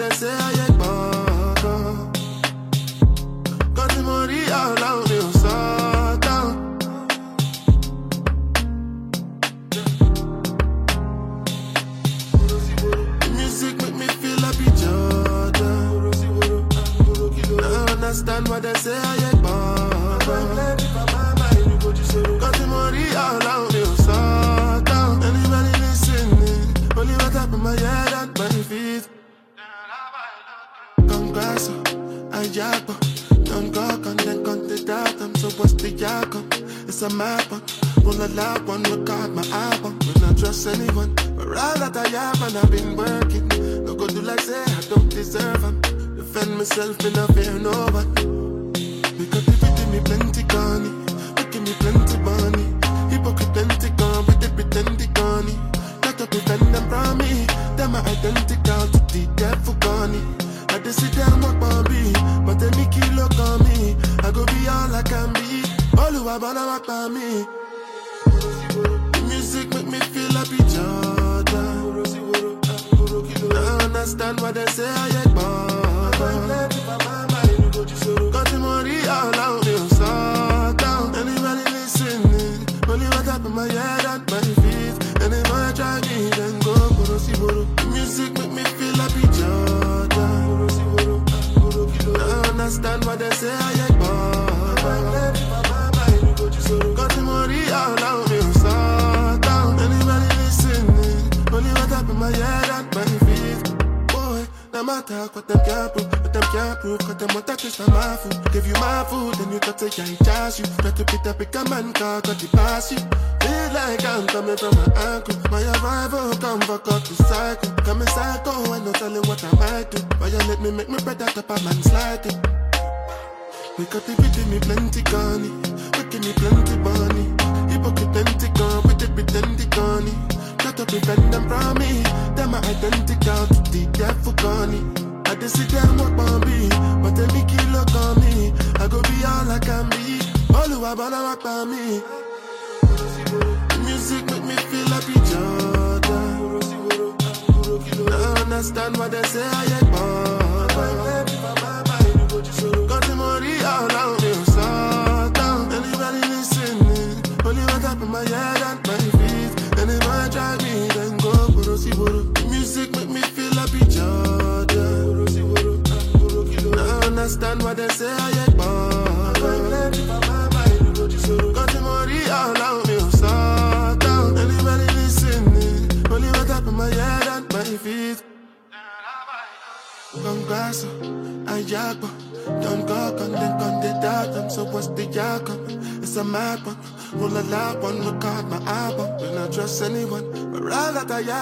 They 0.00 0.08
say, 0.16 0.49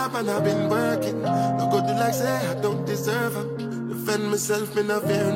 job 0.09 0.21
and 0.21 0.31
I've 0.31 0.45
been 0.45 0.69
working. 0.69 1.23
No 1.23 1.69
good 1.71 1.87
to 1.87 1.95
like 1.95 2.15
say 2.15 2.31
I 2.49 2.55
don't 2.61 2.85
deserve 2.85 3.35
her. 3.35 3.45
Defend 3.89 4.31
myself, 4.31 4.75
me 4.75 4.83
not 4.83 5.03
fear 5.05 5.33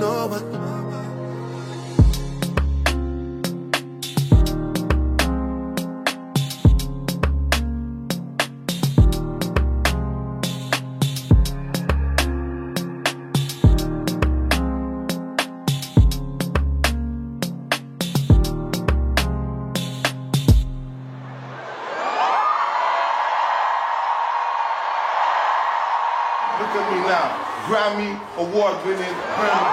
award-winning 28.62 29.71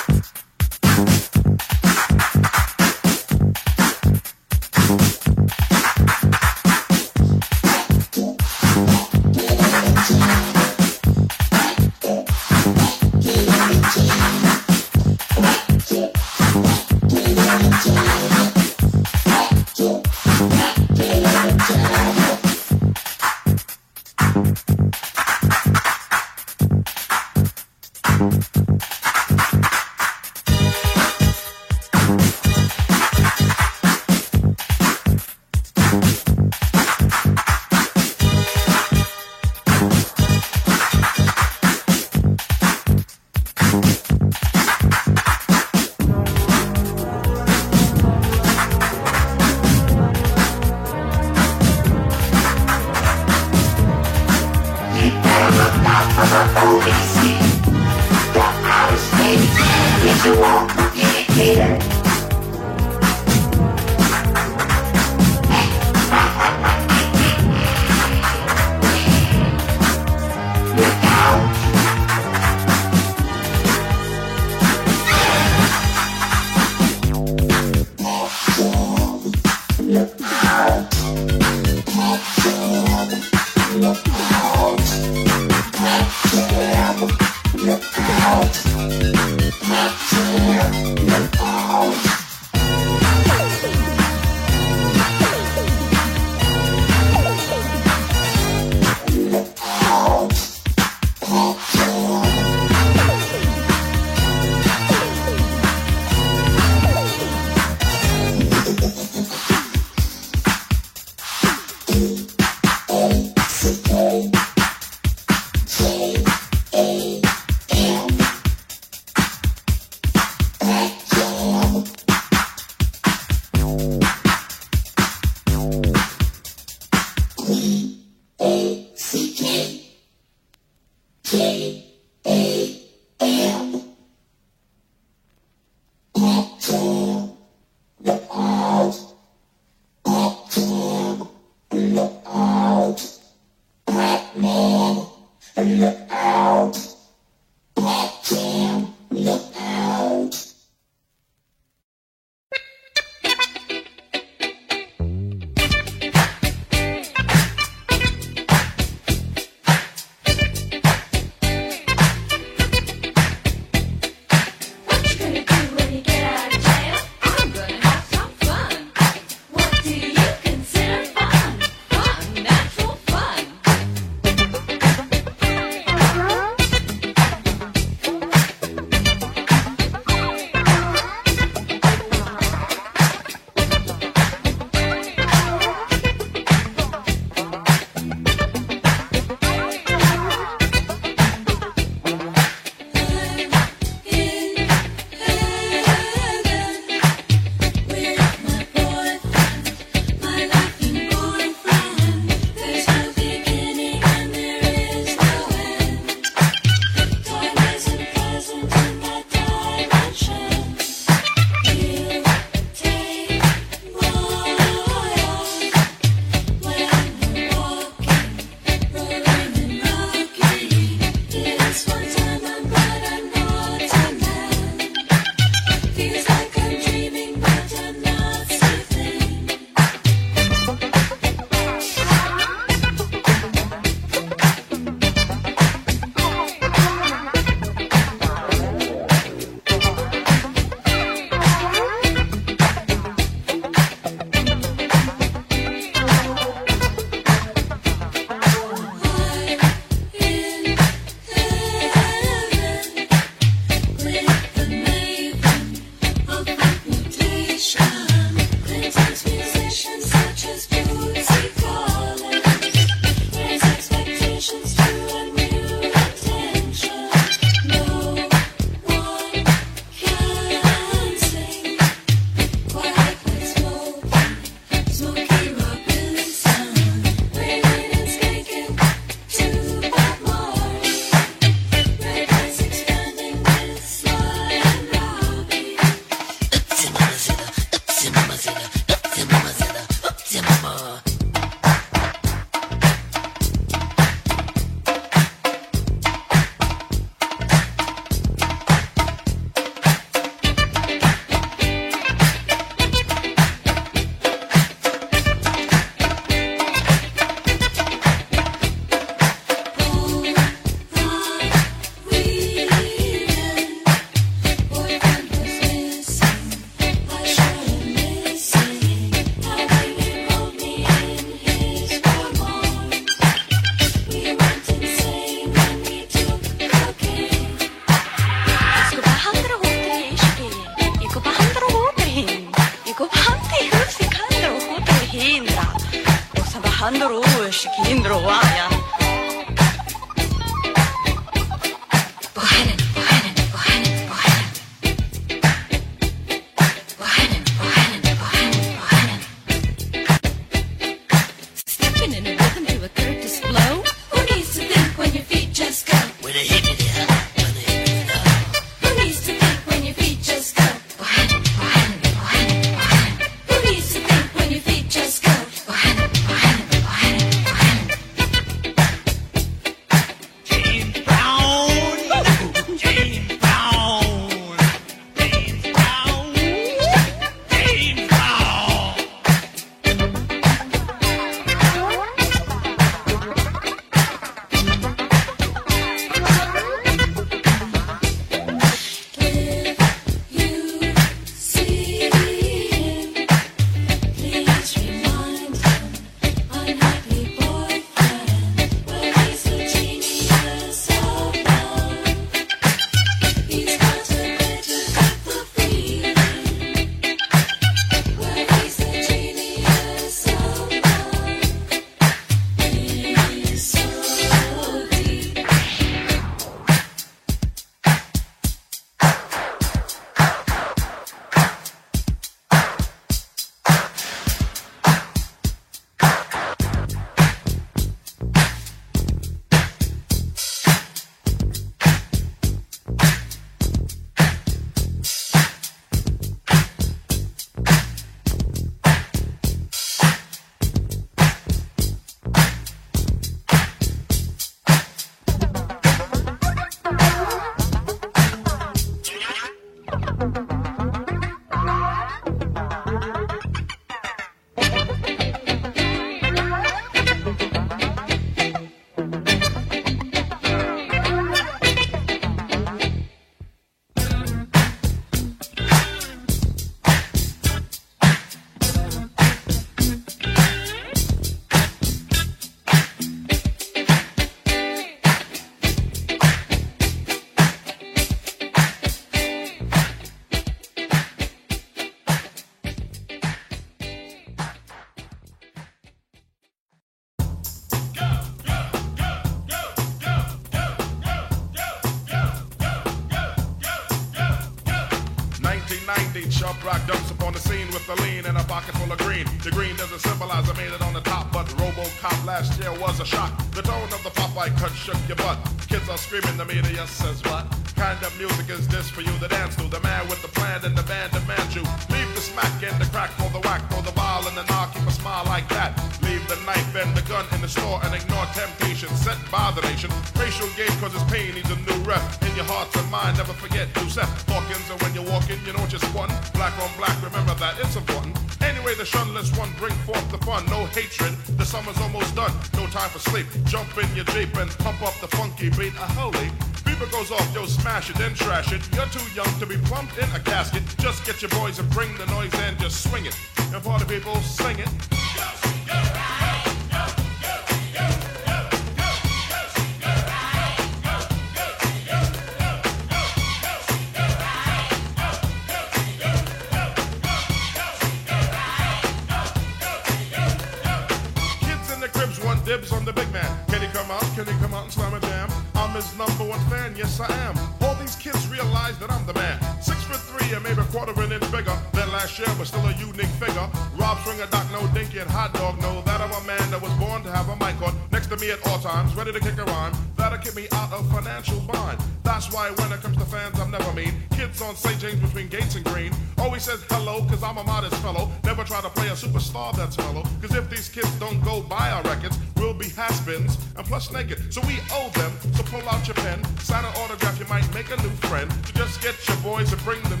naked. 593.89 594.33
So 594.33 594.41
we 594.41 594.59
owe 594.71 594.89
them. 594.93 595.11
So 595.33 595.43
pull 595.43 595.67
out 595.69 595.87
your 595.87 595.95
pen, 595.95 596.21
sign 596.39 596.63
an 596.65 596.73
autograph. 596.77 597.17
You 597.17 597.25
might 597.25 597.47
make 597.53 597.71
a 597.71 597.77
new 597.81 597.89
friend. 598.11 598.29
So 598.45 598.53
just 598.53 598.81
get 598.81 598.95
your 599.07 599.17
boys 599.17 599.51
and 599.51 599.61
bring 599.63 599.81
them 599.83 600.00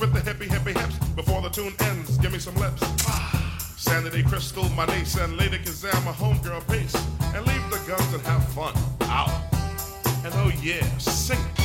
with 0.00 0.12
the 0.12 0.20
hippy 0.20 0.46
hippy 0.48 0.72
hips 0.78 0.96
before 1.16 1.42
the 1.42 1.48
tune 1.48 1.74
ends. 1.80 2.18
Give 2.18 2.32
me 2.32 2.38
some 2.38 2.54
lips. 2.56 2.82
Sanity 3.76 4.22
Crystal, 4.22 4.68
my 4.70 4.86
niece, 4.86 5.16
and 5.16 5.36
Lady 5.36 5.58
Kazam, 5.58 6.04
my 6.04 6.12
homegirl, 6.12 6.66
peace. 6.70 6.94
And 7.34 7.46
leave 7.46 7.70
the 7.70 7.80
guns 7.86 8.12
and 8.12 8.22
have 8.22 8.46
fun. 8.50 8.74
Out. 9.02 9.30
And 10.24 10.32
oh 10.34 10.52
yeah, 10.62 10.84
sing 10.98 11.38
it. 11.38 11.57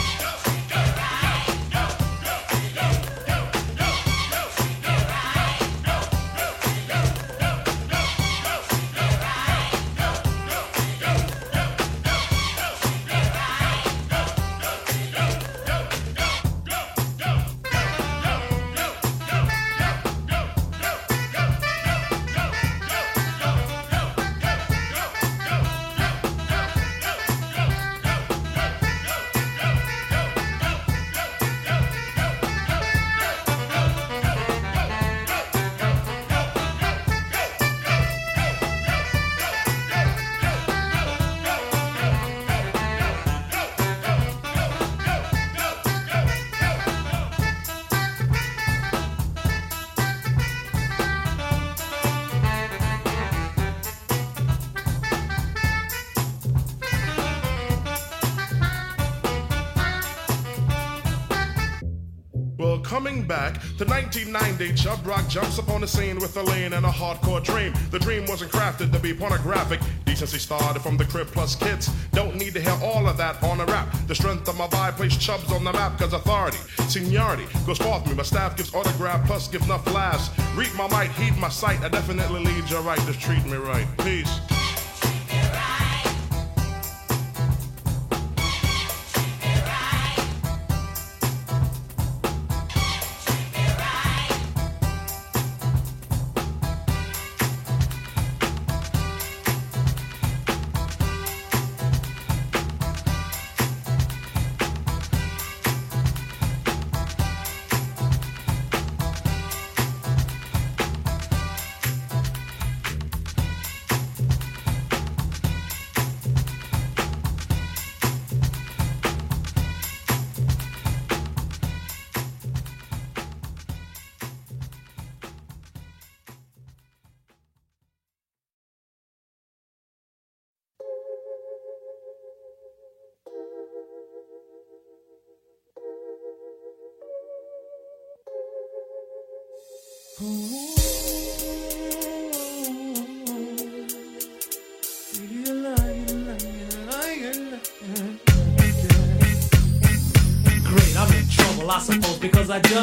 1990, 64.15 64.75
Chubb 64.75 65.07
Rock 65.07 65.27
jumps 65.27 65.57
upon 65.57 65.81
the 65.81 65.87
scene 65.87 66.19
with 66.19 66.37
a 66.37 66.43
lean 66.43 66.73
and 66.73 66.85
a 66.85 66.89
hardcore 66.89 67.43
dream. 67.43 67.73
The 67.89 67.97
dream 67.97 68.25
wasn't 68.27 68.51
crafted 68.51 68.91
to 68.91 68.99
be 68.99 69.11
pornographic. 69.11 69.79
Decency 70.05 70.37
started 70.37 70.83
from 70.83 70.97
the 70.97 71.05
crib 71.05 71.27
plus 71.27 71.55
kids. 71.55 71.89
Don't 72.11 72.35
need 72.35 72.53
to 72.53 72.61
hear 72.61 72.77
all 72.83 73.07
of 73.07 73.17
that 73.17 73.41
on 73.41 73.59
a 73.59 73.65
rap. 73.65 73.91
The 74.05 74.13
strength 74.13 74.47
of 74.47 74.55
my 74.55 74.67
vibe 74.67 74.97
placed 74.97 75.19
Chubs 75.19 75.51
on 75.51 75.63
the 75.63 75.73
map, 75.73 75.97
cause 75.97 76.13
authority, 76.13 76.59
seniority 76.87 77.47
goes 77.65 77.79
forth 77.79 78.05
me. 78.05 78.13
My 78.13 78.21
staff 78.21 78.55
gives 78.55 78.71
autograph, 78.75 79.25
plus 79.25 79.47
gives 79.47 79.65
enough 79.65 79.91
laughs. 79.91 80.29
Read 80.55 80.73
my 80.75 80.87
might, 80.89 81.09
heed 81.13 81.35
my 81.37 81.49
sight. 81.49 81.81
I 81.81 81.89
definitely 81.89 82.43
lead 82.43 82.69
your 82.69 82.81
right, 82.81 82.99
just 83.07 83.19
treat 83.19 83.43
me 83.45 83.57
right. 83.57 83.87
Peace. 83.97 84.52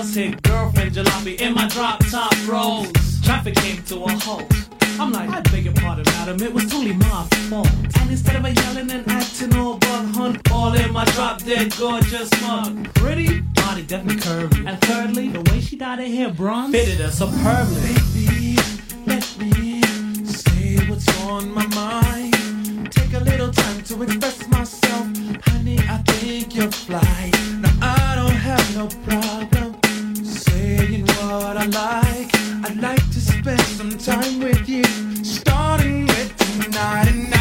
just 0.01 0.15
hit 0.15 0.43
girlfriend 0.45 0.93
jalopy 0.93 1.39
in 1.41 1.53
my 1.53 1.69
drop 1.69 1.99
top 2.07 2.35
rolls. 2.49 2.91
Traffic 3.23 3.55
came 3.57 3.83
to 3.83 3.97
a 4.05 4.11
halt. 4.25 4.45
I'm 4.99 5.13
like, 5.13 5.29
I 5.29 5.41
beg 5.53 5.65
your 5.67 5.75
pardon, 5.75 6.05
madam, 6.07 6.41
it 6.43 6.55
was 6.55 6.65
totally 6.71 6.95
my 6.95 7.27
fault. 7.51 7.69
And 8.01 8.11
instead 8.11 8.37
of 8.37 8.43
yelling 8.43 8.91
and 8.91 9.07
acting 9.11 9.55
all 9.57 9.77
but 9.77 10.05
hun, 10.17 10.41
all 10.51 10.73
in 10.73 10.91
my 10.93 11.05
drop 11.17 11.43
dead 11.43 11.75
gorgeous 11.79 12.31
mug. 12.41 12.95
Pretty 12.95 13.41
body, 13.41 13.83
definitely 13.83 14.23
curvy. 14.23 14.67
And 14.67 14.81
thirdly, 14.83 15.29
the 15.29 15.43
way 15.51 15.61
she 15.61 15.77
dyed 15.77 15.99
her 15.99 16.07
hair 16.07 16.31
bronze 16.31 16.75
fitted 16.75 17.01
her 17.01 17.11
superbly. 17.11 17.95
Baby, 18.15 18.57
let 19.05 19.27
me 19.39 19.83
say 20.25 20.79
what's 20.89 21.09
on 21.25 21.53
my 21.53 21.67
mind. 21.75 22.91
Take 22.91 23.13
a 23.13 23.21
little 23.21 23.51
time 23.51 23.83
to 23.83 24.03
express 24.03 24.49
myself, 24.49 25.07
honey. 25.45 25.79
I 25.79 25.99
think 26.07 26.55
you're 26.55 26.73
fly. 26.73 27.31
Now 27.61 27.75
I 27.83 28.15
don't 28.17 28.41
have 28.49 28.77
no 28.77 28.89
problem. 29.05 29.60
I 31.61 31.67
like. 31.67 32.35
I'd 32.65 32.81
like 32.81 33.11
to 33.11 33.21
spend 33.21 33.61
some 33.61 33.99
time 33.99 34.41
with 34.41 34.67
you, 34.67 34.83
starting 35.23 36.07
with 36.07 36.35
tonight 36.39 37.09
and. 37.09 37.40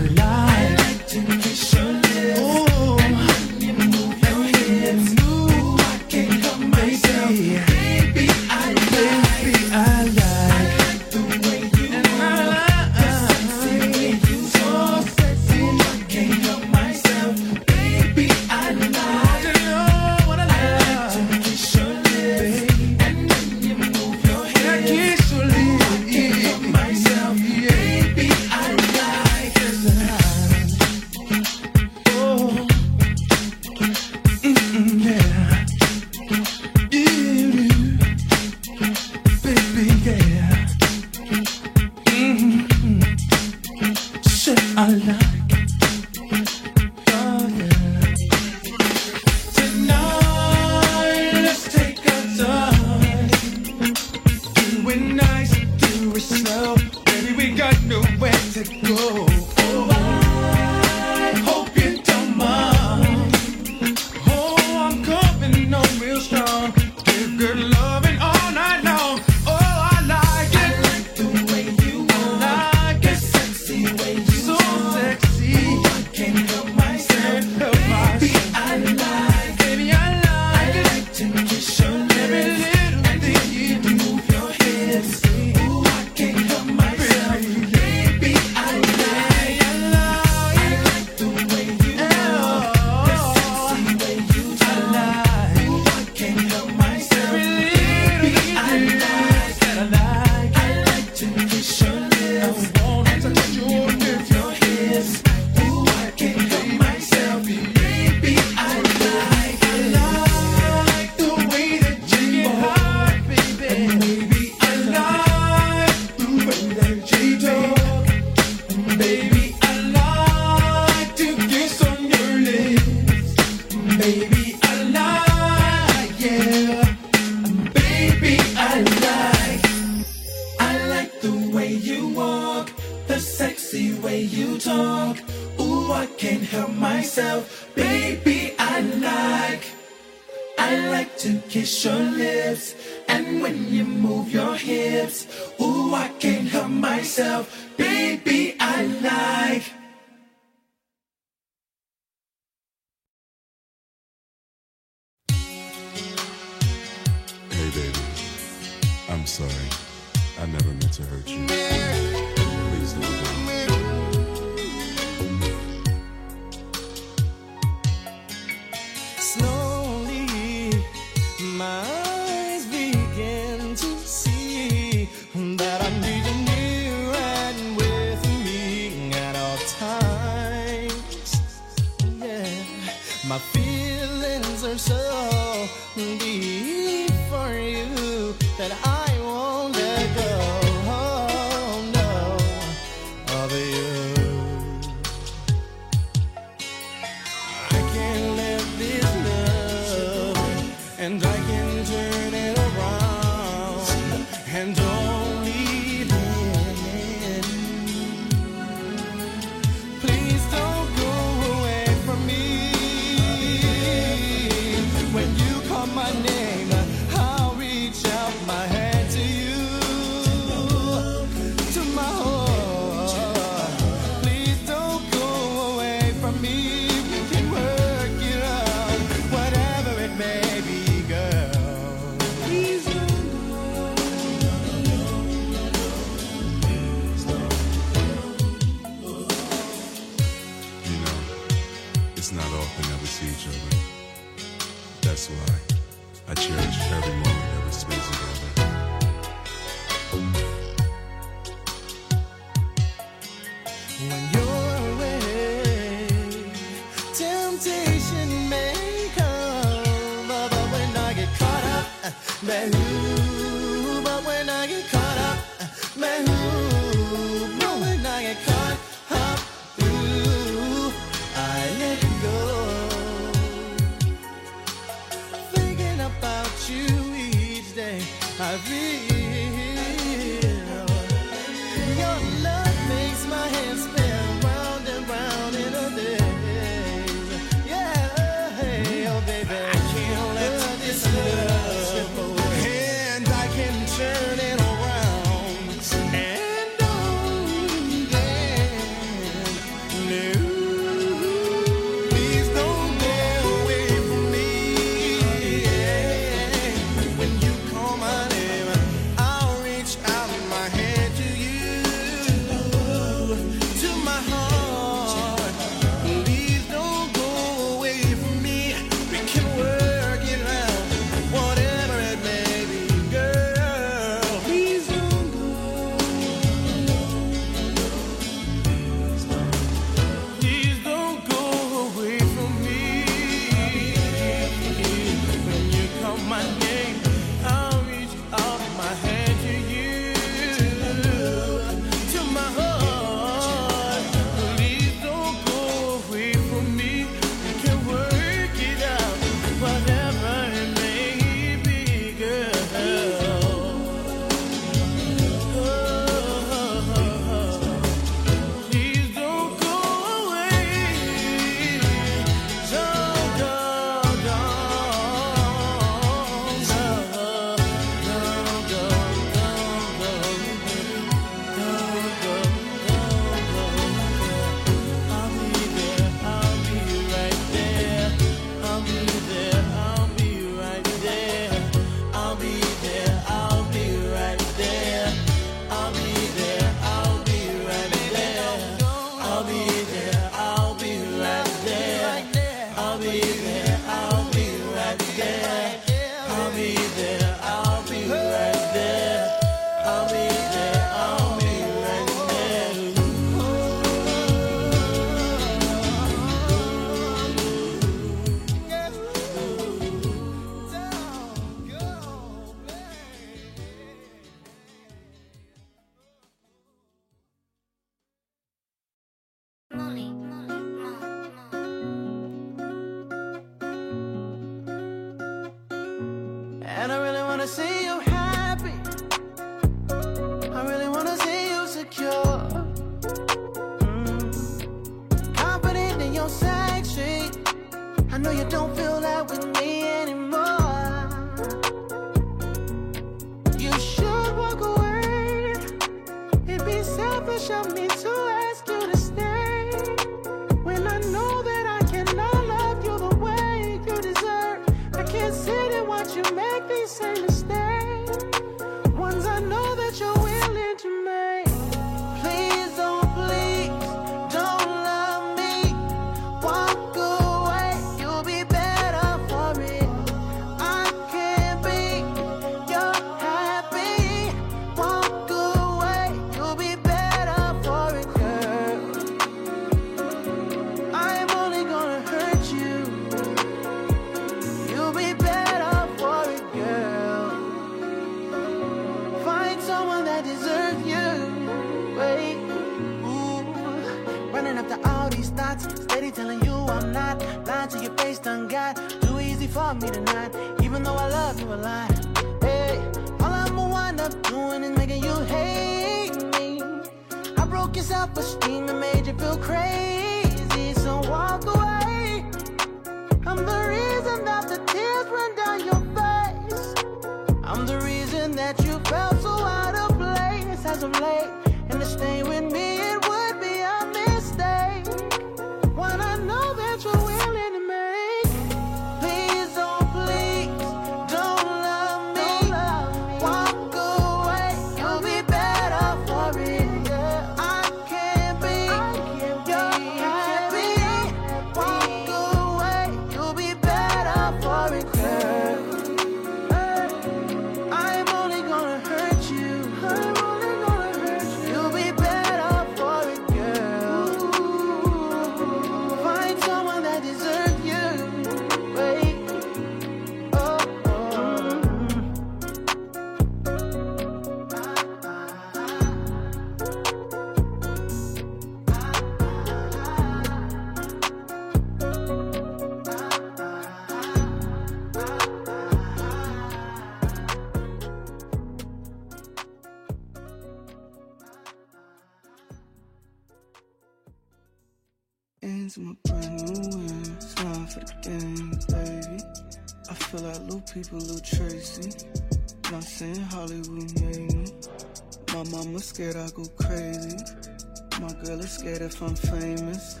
girl 598.22 598.40
is 598.40 598.52
scared 598.52 598.82
if 598.82 599.02
I'm 599.02 599.14
famous. 599.14 600.00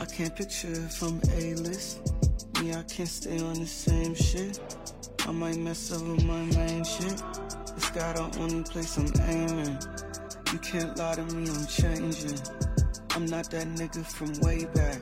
I 0.00 0.04
can't 0.04 0.34
picture 0.34 0.72
if 0.72 1.02
I'm 1.02 1.20
A-list. 1.34 2.12
Me, 2.60 2.74
I 2.74 2.82
can't 2.82 3.08
stay 3.08 3.40
on 3.40 3.54
the 3.54 3.66
same 3.66 4.14
shit. 4.14 4.58
I 5.26 5.32
might 5.32 5.56
mess 5.56 5.92
up 5.92 6.02
with 6.02 6.24
my 6.24 6.42
main 6.56 6.84
shit. 6.84 7.22
This 7.74 7.90
guy 7.90 8.12
the 8.12 8.38
only 8.40 8.62
place 8.62 8.96
I'm 8.96 9.10
aiming. 9.28 9.78
You 10.52 10.58
can't 10.58 10.96
lie 10.96 11.14
to 11.14 11.24
me, 11.34 11.50
I'm 11.50 11.66
changing. 11.66 12.38
I'm 13.10 13.26
not 13.26 13.50
that 13.50 13.66
nigga 13.68 14.04
from 14.04 14.32
way 14.40 14.66
back. 14.74 15.00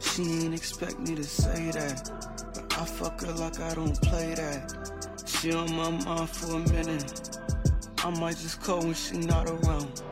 She 0.00 0.22
ain't 0.22 0.54
expect 0.54 0.98
me 1.00 1.14
to 1.16 1.24
say 1.24 1.70
that. 1.72 2.10
But 2.54 2.78
I 2.78 2.84
fuck 2.84 3.20
her 3.22 3.32
like 3.32 3.60
I 3.60 3.74
don't 3.74 4.00
play 4.02 4.34
that. 4.34 5.22
She 5.26 5.52
on 5.52 5.74
my 5.74 5.90
mind 5.90 6.30
for 6.30 6.56
a 6.56 6.58
minute. 6.70 7.38
I 8.04 8.10
might 8.18 8.36
just 8.36 8.60
call 8.62 8.80
when 8.80 8.94
she 8.94 9.18
not 9.18 9.48
around. 9.48 10.02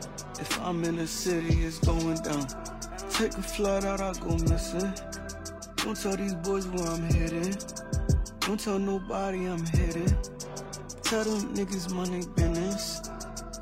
If 0.41 0.59
I'm 0.63 0.83
in 0.83 0.95
the 0.95 1.05
city, 1.05 1.63
it's 1.65 1.77
going 1.77 2.15
down. 2.23 2.47
Take 3.11 3.37
a 3.37 3.43
flight 3.43 3.85
out, 3.85 4.01
I 4.01 4.11
go 4.13 4.35
missing. 4.49 4.91
Don't 5.75 5.95
tell 5.95 6.17
these 6.17 6.33
boys 6.33 6.67
where 6.67 6.87
I'm 6.87 7.03
heading. 7.13 7.55
Don't 8.39 8.59
tell 8.59 8.79
nobody 8.79 9.45
I'm 9.45 9.63
heading. 9.67 10.17
Tell 11.03 11.23
them 11.23 11.53
niggas 11.53 11.93
money 11.93 12.25
business. 12.35 13.01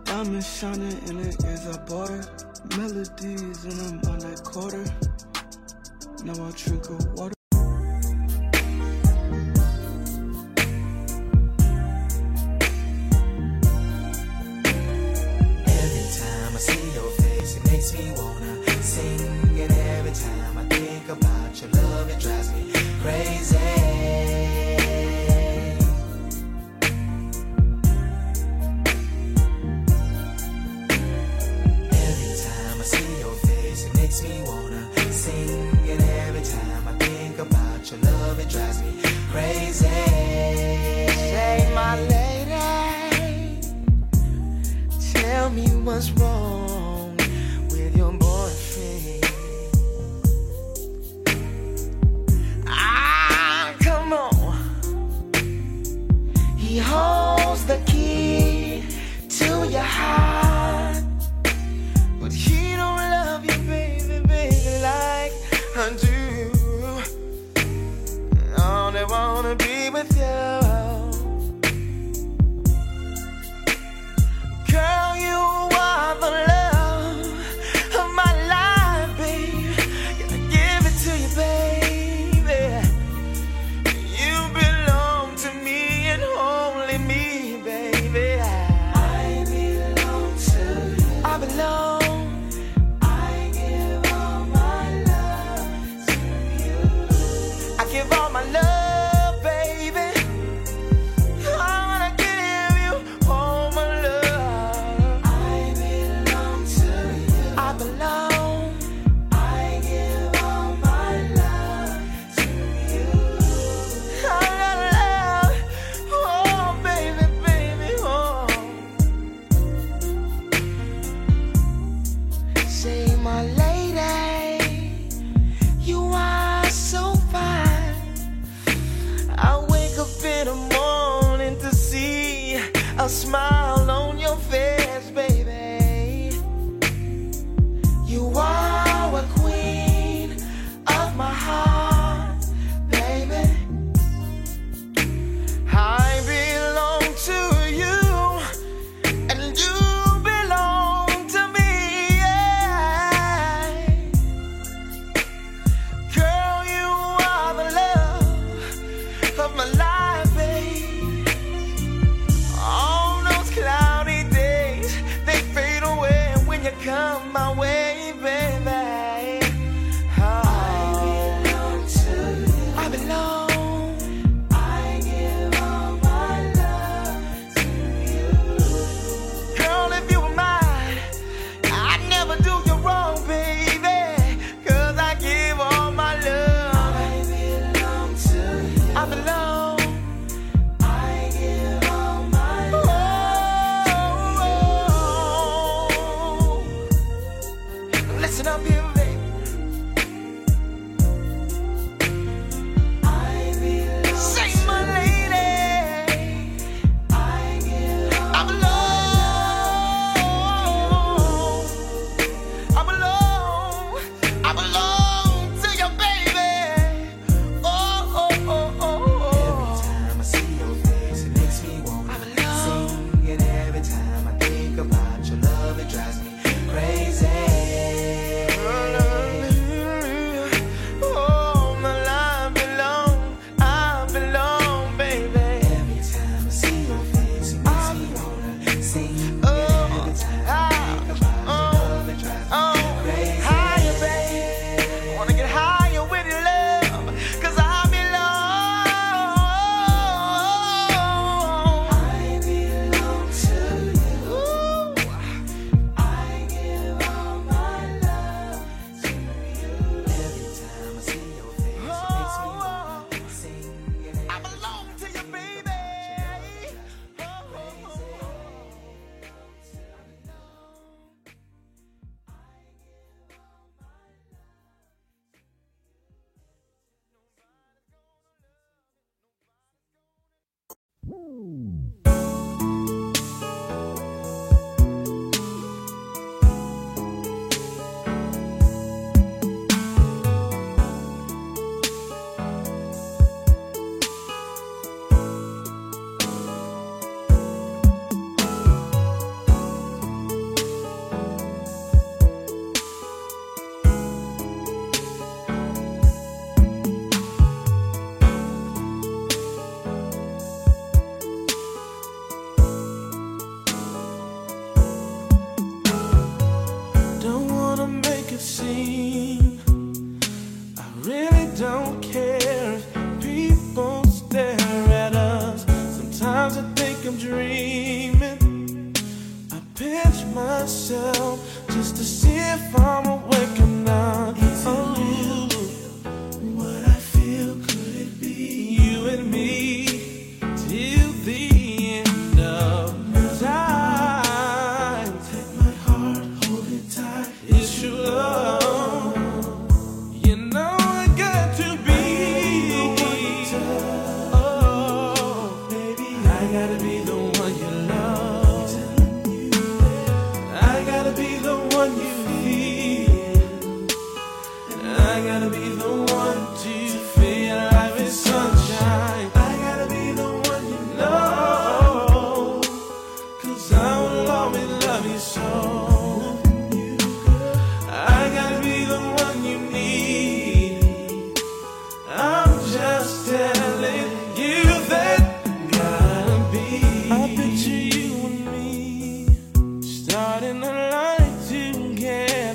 diamonds 0.06 0.58
shining 0.58 0.98
in 1.10 1.20
it 1.20 1.44
as 1.44 1.68
I 1.68 1.84
bought 1.84 2.12
it. 2.12 2.28
Melodies 2.78 3.66
in 3.66 3.78
them 3.78 4.12
on 4.12 4.20
that 4.20 4.42
quarter. 4.46 4.86
Now 6.24 6.48
I 6.48 6.52
drink 6.52 6.86
water. 7.18 7.39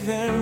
together 0.04 0.33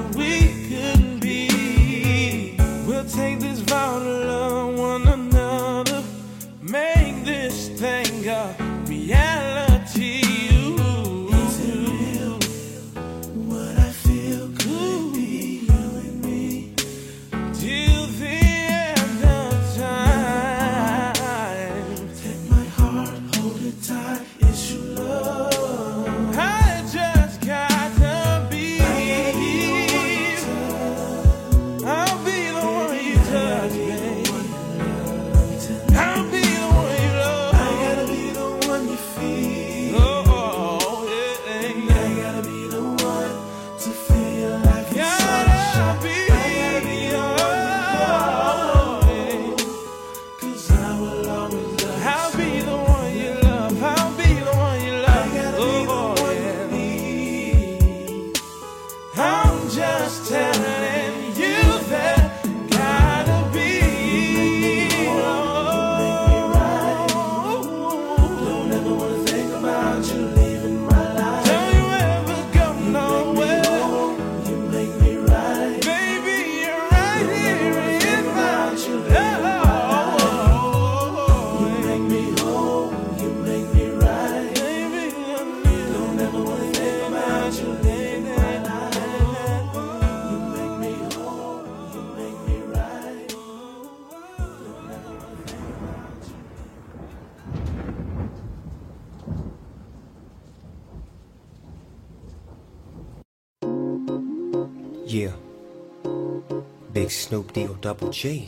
double 107.83 108.11
G. 108.11 108.45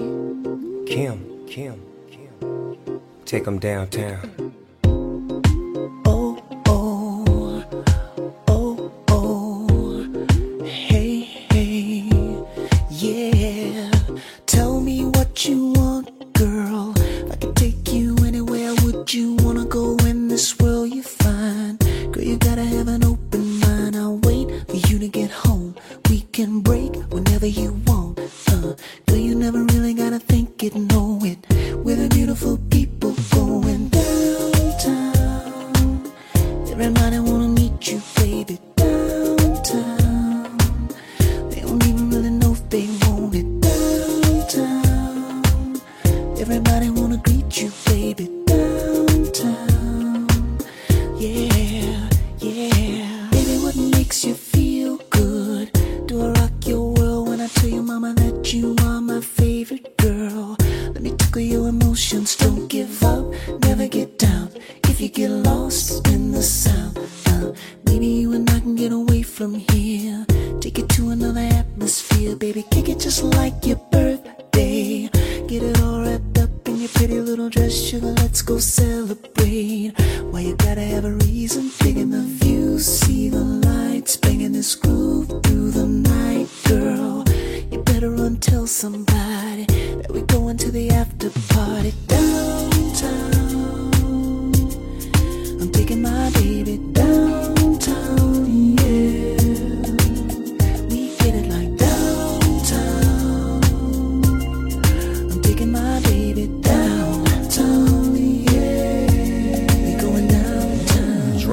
Kim, 0.87 1.45
Kim, 1.49 1.83
Kim. 2.09 2.79
Take 3.25 3.45
him 3.45 3.59
downtown. 3.59 4.54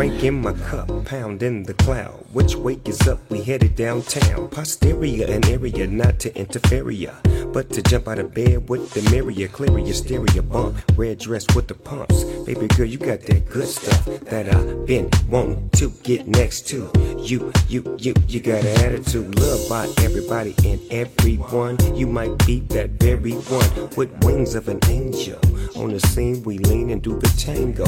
drinking 0.02 0.41
my 0.41 0.52
cup 0.53 1.01
pound 1.11 1.43
in 1.43 1.63
the 1.63 1.73
cloud. 1.73 2.23
Which 2.31 2.55
wake 2.55 2.88
is 2.88 3.05
up? 3.05 3.19
We 3.29 3.43
headed 3.43 3.75
downtown. 3.75 4.47
Posterior 4.47 5.27
and 5.27 5.45
area 5.45 5.85
not 5.85 6.19
to 6.19 6.33
interfere, 6.39 7.13
but 7.51 7.69
to 7.71 7.81
jump 7.81 8.07
out 8.07 8.19
of 8.19 8.33
bed 8.33 8.69
with 8.69 8.91
the 8.91 9.01
mirror, 9.11 9.49
clear 9.49 9.77
your 9.77 9.93
stereo 9.93 10.41
bump. 10.41 10.77
Red 10.95 11.19
dress 11.19 11.45
with 11.53 11.67
the 11.67 11.73
pumps. 11.73 12.23
Baby 12.45 12.67
girl, 12.69 12.85
you 12.85 12.97
got 12.97 13.19
that 13.23 13.49
good 13.49 13.67
stuff 13.67 14.05
that 14.05 14.55
I've 14.55 14.85
been 14.85 15.09
wanting 15.27 15.69
to 15.71 15.89
get 16.03 16.27
next 16.27 16.69
to. 16.69 16.89
You, 17.17 17.51
you, 17.67 17.97
you, 17.99 18.13
you 18.29 18.39
got 18.39 18.63
an 18.63 18.79
attitude. 18.85 19.38
Love 19.38 19.67
by 19.67 19.89
everybody 20.05 20.55
and 20.63 20.79
everyone. 20.93 21.75
You 21.93 22.07
might 22.07 22.38
be 22.45 22.61
that 22.75 22.91
very 22.91 23.33
one 23.33 23.89
with 23.97 24.11
wings 24.23 24.55
of 24.55 24.69
an 24.69 24.79
angel. 24.88 25.41
On 25.75 25.89
the 25.89 25.99
scene, 25.99 26.41
we 26.43 26.57
lean 26.59 26.89
and 26.89 27.01
do 27.01 27.19
the 27.19 27.27
tango. 27.38 27.85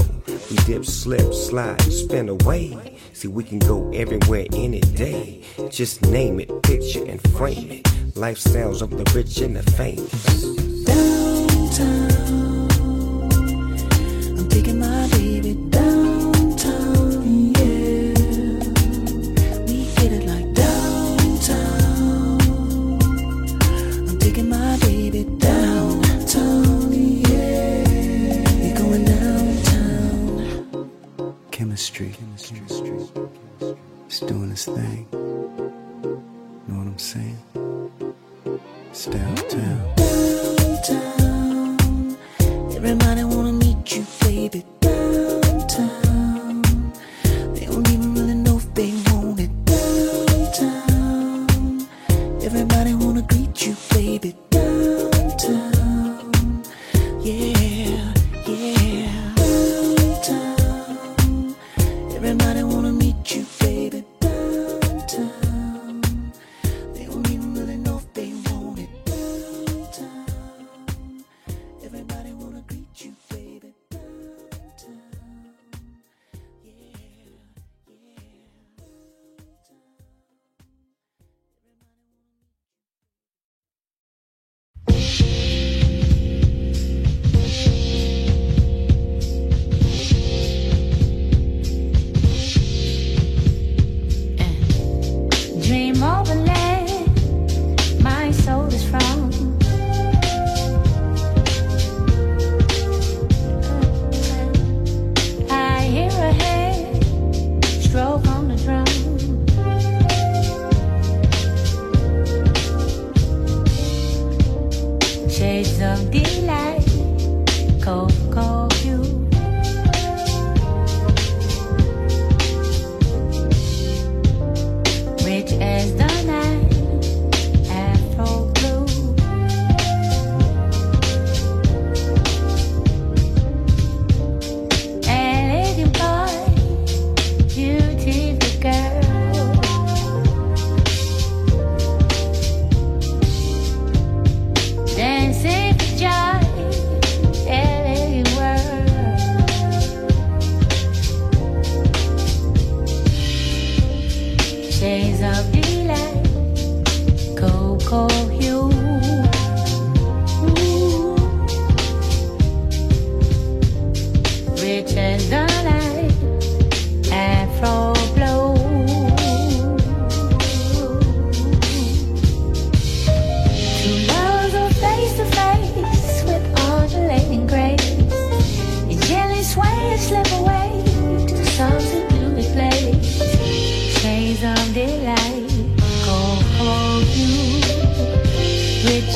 We 0.49 0.57
dip, 0.65 0.83
slip, 0.83 1.33
slide, 1.33 1.81
spin 1.83 2.27
away. 2.27 2.99
See, 3.13 3.27
we 3.27 3.43
can 3.43 3.59
go 3.59 3.89
everywhere 3.91 4.47
any 4.53 4.81
day. 4.81 5.43
Just 5.69 6.01
name 6.01 6.39
it, 6.39 6.49
picture 6.63 7.05
and 7.05 7.21
frame 7.29 7.71
it. 7.71 7.83
Lifestyles 8.15 8.81
of 8.81 8.89
the 8.89 9.09
rich 9.15 9.39
and 9.39 9.55
the 9.55 9.63
famous. 9.73 10.25
Downtown, 10.83 12.09
I'm 14.39 14.49
taking 14.49 14.79
my 14.79 15.07
baby 15.09 15.53
down. 15.69 16.02
chemistry. 31.73 32.13
It's 34.05 34.19
doing 34.19 34.51
its 34.51 34.65
thing. 34.65 35.07
Know 35.11 36.77
what 36.77 36.87
I'm 36.87 36.99
saying? 36.99 37.37
It's 38.91 39.07
downtown. 39.07 39.95
Downtown. 40.77 42.17
Everybody 42.75 43.23
wanna 43.23 43.53
meet 43.53 43.95
you, 43.95 44.05
baby. 44.21 44.82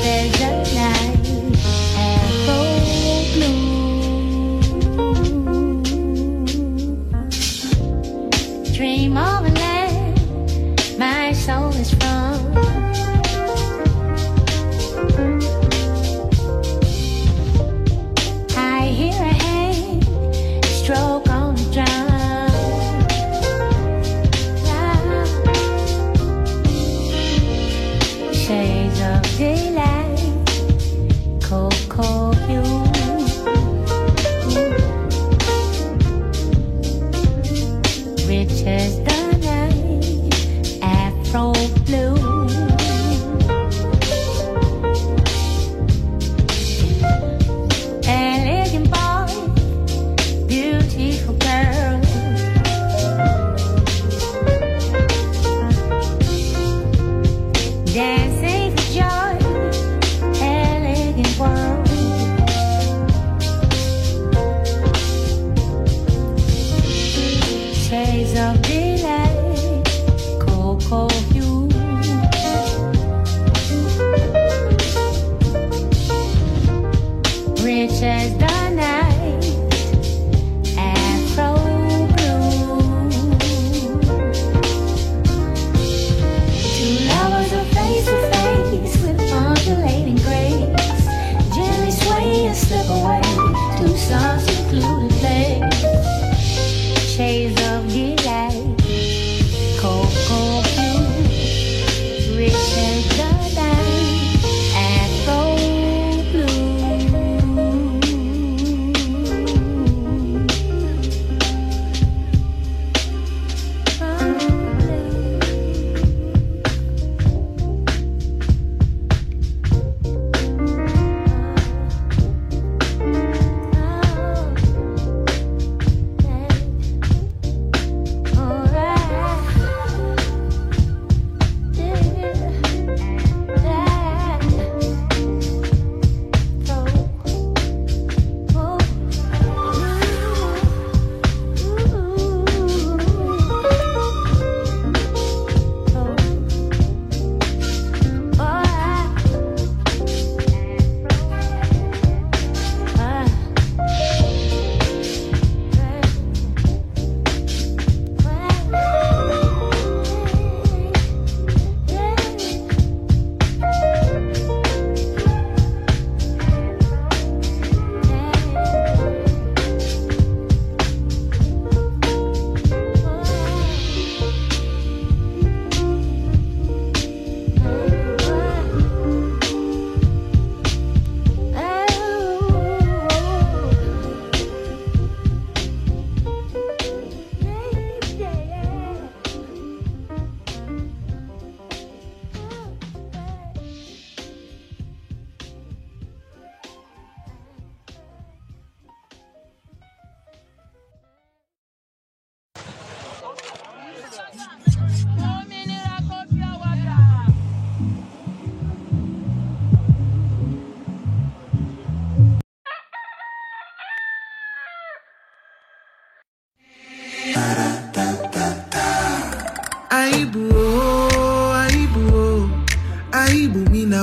day. 0.08 0.37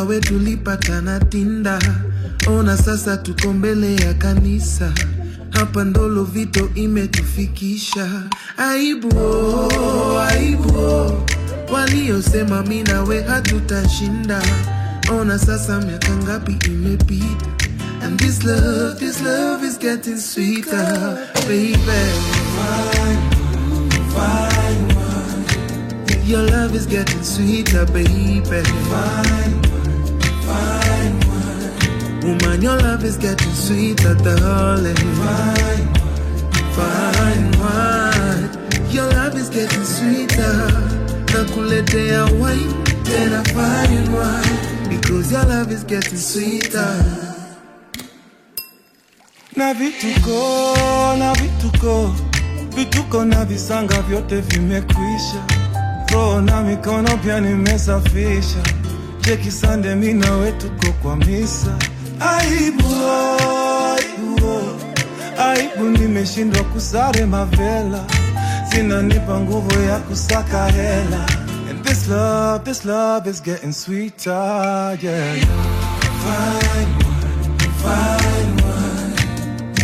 Mi 0.04 0.10
nawe 0.10 0.20
tulipatana 0.20 1.20
tinda 1.20 1.78
ona 2.46 2.76
sasa 2.76 3.16
tuko 3.16 3.52
mbele 3.52 3.96
ya 3.96 4.14
kanisa 4.14 4.92
hapa 5.50 5.84
ndolo 5.84 6.24
vito 6.24 6.70
imetufikisha 6.74 8.22
aibu 8.56 9.08
oh, 9.18 10.20
aibu 10.20 10.78
oh. 10.78 11.24
waliosema 11.72 12.62
mi 12.62 12.82
nawe 12.82 13.22
hatutashinda 13.22 14.42
ona 15.20 15.38
sasa 15.38 15.80
miaka 15.80 16.16
ngapi 16.16 16.58
imepita 16.66 17.46
And 18.02 18.18
this 18.20 18.44
love, 18.44 19.00
this 19.00 19.22
love 19.22 19.64
is 19.64 19.78
getting 19.78 20.18
sweeter, 20.18 21.18
baby. 21.48 21.78
Fine, 22.54 23.30
fine. 24.12 24.94
Your 26.26 26.42
love 26.42 26.74
is 26.76 26.86
getting 26.86 27.22
sweeter, 27.22 27.86
baby. 27.86 28.42
Fine. 28.42 29.63
Woman, 32.24 32.62
your 32.62 32.76
love 32.78 33.04
is 33.04 33.16
getting 33.16 33.52
sweeter, 33.52 34.14
darling. 34.14 34.96
Fine, 35.20 35.94
fine 36.76 37.50
wine. 37.60 38.48
Your 38.90 39.08
love 39.12 39.34
is 39.36 39.50
getting 39.50 39.84
sweeter. 39.84 40.54
Nakuletea 41.32 42.24
wine, 42.40 42.72
tena 43.04 43.42
fine 43.52 44.12
wine. 44.12 44.88
Because 44.88 45.30
your 45.32 45.44
love 45.44 45.70
is 45.72 45.84
getting 45.84 46.18
sweeter. 46.18 47.20
na 49.56 49.74
vituko 49.74 51.16
na 51.18 51.32
vituko 51.34 52.14
vituko 52.76 53.24
na 53.24 53.44
visanga 53.44 54.02
vyote 54.02 54.40
vimekwisha 54.40 55.44
roho 56.12 56.40
na 56.40 56.62
mikono 56.62 57.16
pia 57.16 57.40
nimesafisha 57.40 58.62
cheki 59.20 59.50
sande 59.50 59.94
mina 59.94 60.32
wetuko 60.36 60.92
kwa 61.02 61.16
misa 61.16 61.78
aibu 62.20 62.94
aibu 65.38 65.84
nimeshindwa 65.84 66.64
kusare 66.64 67.26
mavela 67.26 68.04
zinanipa 68.70 69.40
nguvu 69.40 69.80
ya 69.88 69.98
kusaka 69.98 70.66
hela 70.66 71.26
and 71.70 71.84
this 71.84 72.08
love 72.08 72.64
this 72.64 72.84
love 72.84 73.30
is 73.30 73.42
getting 73.42 73.72
sweeter 73.72 74.98
yeah 75.02 75.36
fine 76.24 76.94
fine 77.82 78.56
wine. 78.64 79.14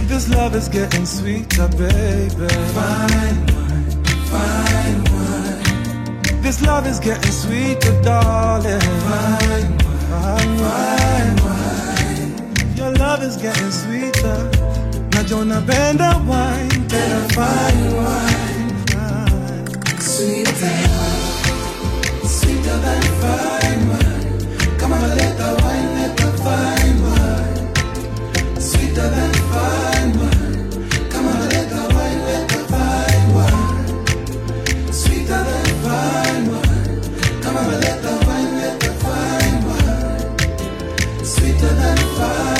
This 0.09 0.29
love 0.29 0.55
is 0.59 0.69
getting 0.69 1.07
sweeter, 1.07 1.69
baby. 1.69 2.49
Fine 2.75 3.47
wine, 3.55 4.05
fine 4.31 5.05
wine. 5.13 6.43
This 6.43 6.61
love 6.63 6.87
is 6.87 6.99
getting 6.99 7.31
sweeter, 7.33 7.93
darling. 8.03 8.81
Fine 8.81 9.79
wine, 10.11 10.59
fine 10.59 11.37
wine 11.45 11.60
love 13.11 13.23
is 13.25 13.37
getting 13.37 13.73
sweeter. 13.73 14.39
Najua 15.11 15.39
unapenda 15.39 16.11
wine, 16.29 16.79
better 16.89 17.23
fine 17.35 17.85
wine. 17.97 18.71
Sweeter, 20.01 20.77
sweeter 22.37 22.77
than 22.85 23.03
fine 23.23 23.83
wine. 23.91 24.79
Come 24.79 24.93
on, 24.93 25.09
let 25.19 25.33
the 25.41 25.51
wine, 25.63 25.89
let 25.99 26.13
the 26.21 26.29
fine 26.45 26.99
wine. 27.05 27.59
Sweeter 28.69 29.09
than 29.17 29.33
fine 29.53 30.13
wine. 30.21 30.71
Come 31.13 31.27
on, 31.33 31.41
let 31.53 31.67
the 31.75 31.83
wine, 31.95 32.21
let 32.29 32.45
the 32.53 32.61
fine 32.73 33.29
wine. 33.37 34.93
Sweeter 34.93 35.43
than 35.49 35.69
fine 35.85 36.45
wine. 36.53 37.01
Come 37.43 37.57
on, 37.57 37.71
let 37.85 37.99
the 38.05 38.15
wine, 38.27 38.53
let 38.63 38.77
the 38.85 38.93
fine 39.03 39.59
wine. 39.69 41.25
Sweeter 41.25 41.75
than 41.81 41.99
fine. 42.19 42.60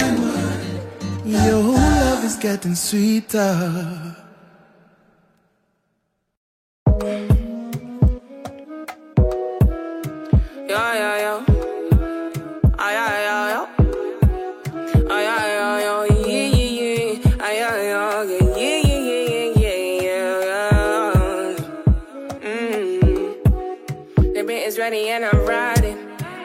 The 24.17 24.45
bit 24.47 24.67
is 24.67 24.79
ready 24.79 25.09
and 25.11 25.25
I'm 25.25 25.47
riding. 25.47 25.97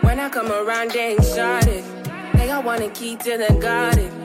When 0.02 0.20
I 0.20 0.30
come 0.30 0.52
around, 0.52 0.92
they 0.92 1.14
ain't 1.14 1.24
started. 1.24 1.84
They 2.36 2.52
all 2.52 2.62
want 2.62 2.84
a 2.84 2.90
key 2.90 3.16
to 3.16 3.38
the 3.38 3.58
garden. 3.60 4.25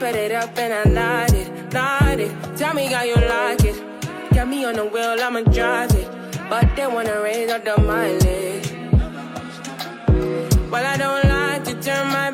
Put 0.00 0.14
it 0.14 0.32
up 0.32 0.56
and 0.56 0.72
I 0.72 0.84
light 0.84 1.34
it, 1.34 1.74
light 1.74 2.20
it. 2.20 2.56
Tell 2.56 2.72
me 2.72 2.86
how 2.86 3.02
you 3.02 3.16
like 3.16 3.62
it. 3.62 3.76
Got 4.32 4.48
me 4.48 4.64
on 4.64 4.72
the 4.72 4.86
wheel, 4.86 5.16
I'ma 5.20 5.42
drive 5.42 5.94
it. 5.94 6.08
But 6.48 6.74
they 6.74 6.86
wanna 6.86 7.20
raise 7.20 7.50
up 7.50 7.66
the 7.66 7.76
mileage. 7.82 8.72
Well, 10.70 10.86
I 10.86 10.96
don't 10.96 11.28
like 11.28 11.64
to 11.64 11.74
turn 11.82 12.06
my 12.08 12.30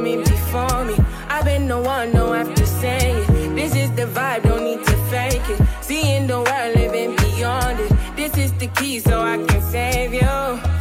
coming 0.00 0.20
before 0.20 0.84
me. 0.86 0.94
I've 1.28 1.44
been 1.44 1.68
the 1.68 1.78
one, 1.78 2.12
don't 2.12 2.34
have 2.34 2.54
to 2.54 2.66
say 2.66 3.12
it. 3.12 3.54
This 3.54 3.74
is 3.74 3.90
the 3.92 4.06
vibe, 4.06 4.44
don't 4.44 4.64
need 4.64 4.82
to 4.82 4.96
fake 5.10 5.46
it. 5.50 5.60
Seeing 5.82 6.26
the 6.26 6.40
world, 6.40 6.74
living 6.74 7.16
beyond 7.16 7.80
it. 7.80 7.92
This 8.16 8.38
is 8.38 8.52
the 8.54 8.68
key, 8.68 9.00
so 9.00 9.20
I 9.20 9.36
can 9.36 9.60
save 9.60 10.14
you. 10.14 10.79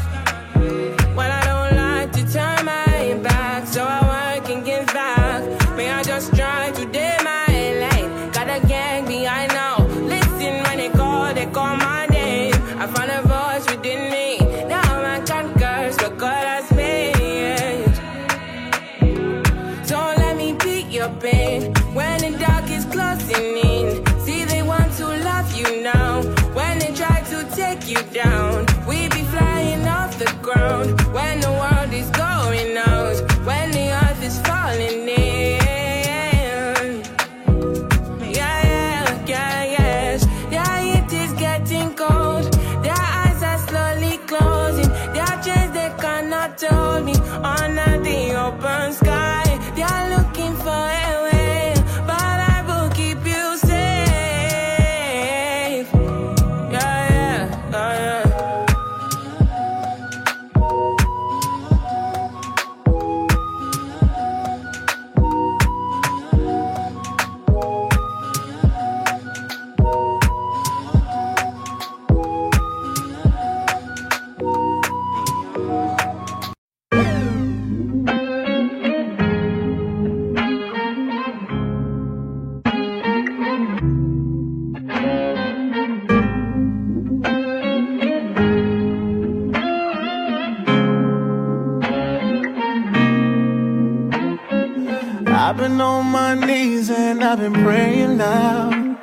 I've 97.29 97.37
been 97.37 97.53
praying 97.53 98.17
loud. 98.17 98.97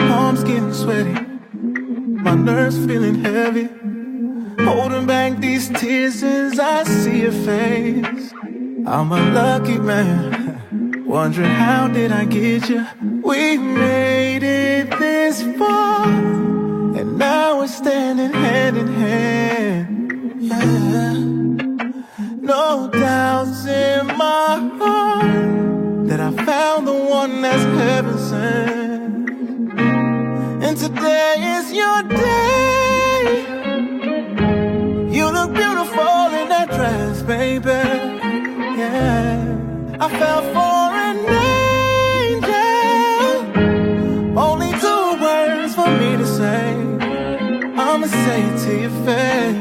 Arms 0.00 0.42
getting 0.44 0.72
sweaty, 0.72 1.12
my 1.52 2.34
nerves 2.34 2.78
feeling 2.86 3.16
heavy. 3.16 3.68
Holding 4.64 5.04
back 5.04 5.36
these 5.40 5.68
tears 5.68 6.22
as 6.22 6.58
I 6.58 6.84
see 6.84 7.20
your 7.20 7.32
face. 7.32 8.32
I'm 8.86 9.12
a 9.12 9.30
lucky 9.32 9.76
man, 9.76 11.04
wondering 11.04 11.50
how 11.50 11.88
did 11.88 12.12
I 12.12 12.24
get 12.24 12.66
you? 12.70 12.86
We 13.22 13.58
made 13.58 14.42
it 14.42 14.98
this 14.98 15.42
far, 15.58 16.06
and 16.06 17.18
now 17.18 17.58
we're 17.58 17.66
standing 17.66 18.32
hand 18.32 18.78
in 18.78 18.86
hand. 18.86 20.42
Yeah. 20.42 21.12
No 22.40 22.88
one 27.14 27.42
that's 27.42 27.62
heaven 27.80 28.18
sent. 28.18 29.28
And 30.64 30.76
today 30.76 31.34
is 31.56 31.66
your 31.72 32.02
day. 32.02 33.22
You 35.16 35.26
look 35.38 35.50
beautiful 35.54 36.18
in 36.40 36.46
that 36.54 36.68
dress, 36.76 37.22
baby. 37.22 37.82
Yeah, 38.80 39.36
I 40.04 40.06
fell 40.18 40.42
for 40.56 40.82
an 41.08 41.18
angel. 42.32 42.68
Only 44.46 44.72
two 44.84 45.04
words 45.24 45.72
for 45.78 45.90
me 46.00 46.10
to 46.22 46.26
say. 46.38 46.66
I'ma 47.86 48.06
say 48.24 48.40
it 48.48 48.56
to 48.64 48.72
your 48.84 48.96
face. 49.06 49.58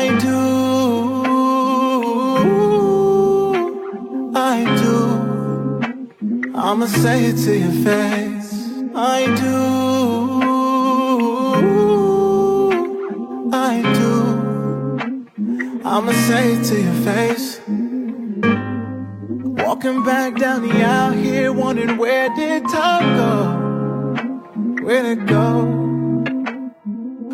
I 0.00 0.02
do. 0.26 1.17
I'ma 6.60 6.86
say 6.86 7.26
it 7.26 7.36
to 7.44 7.56
your 7.56 7.70
face. 7.84 8.52
I 8.92 9.26
do. 9.42 9.58
I 13.52 13.82
do. 13.98 14.12
I'ma 15.84 16.12
say 16.26 16.54
it 16.54 16.64
to 16.64 16.80
your 16.82 16.98
face. 17.04 17.60
Walking 19.64 20.02
back 20.02 20.34
down 20.34 20.66
the 20.66 20.82
aisle 20.82 21.12
here, 21.12 21.52
wondering 21.52 21.96
where 21.96 22.28
did 22.34 22.68
time 22.68 23.16
go? 23.16 24.82
Where'd 24.84 25.06
it 25.06 25.26
go? 25.26 25.62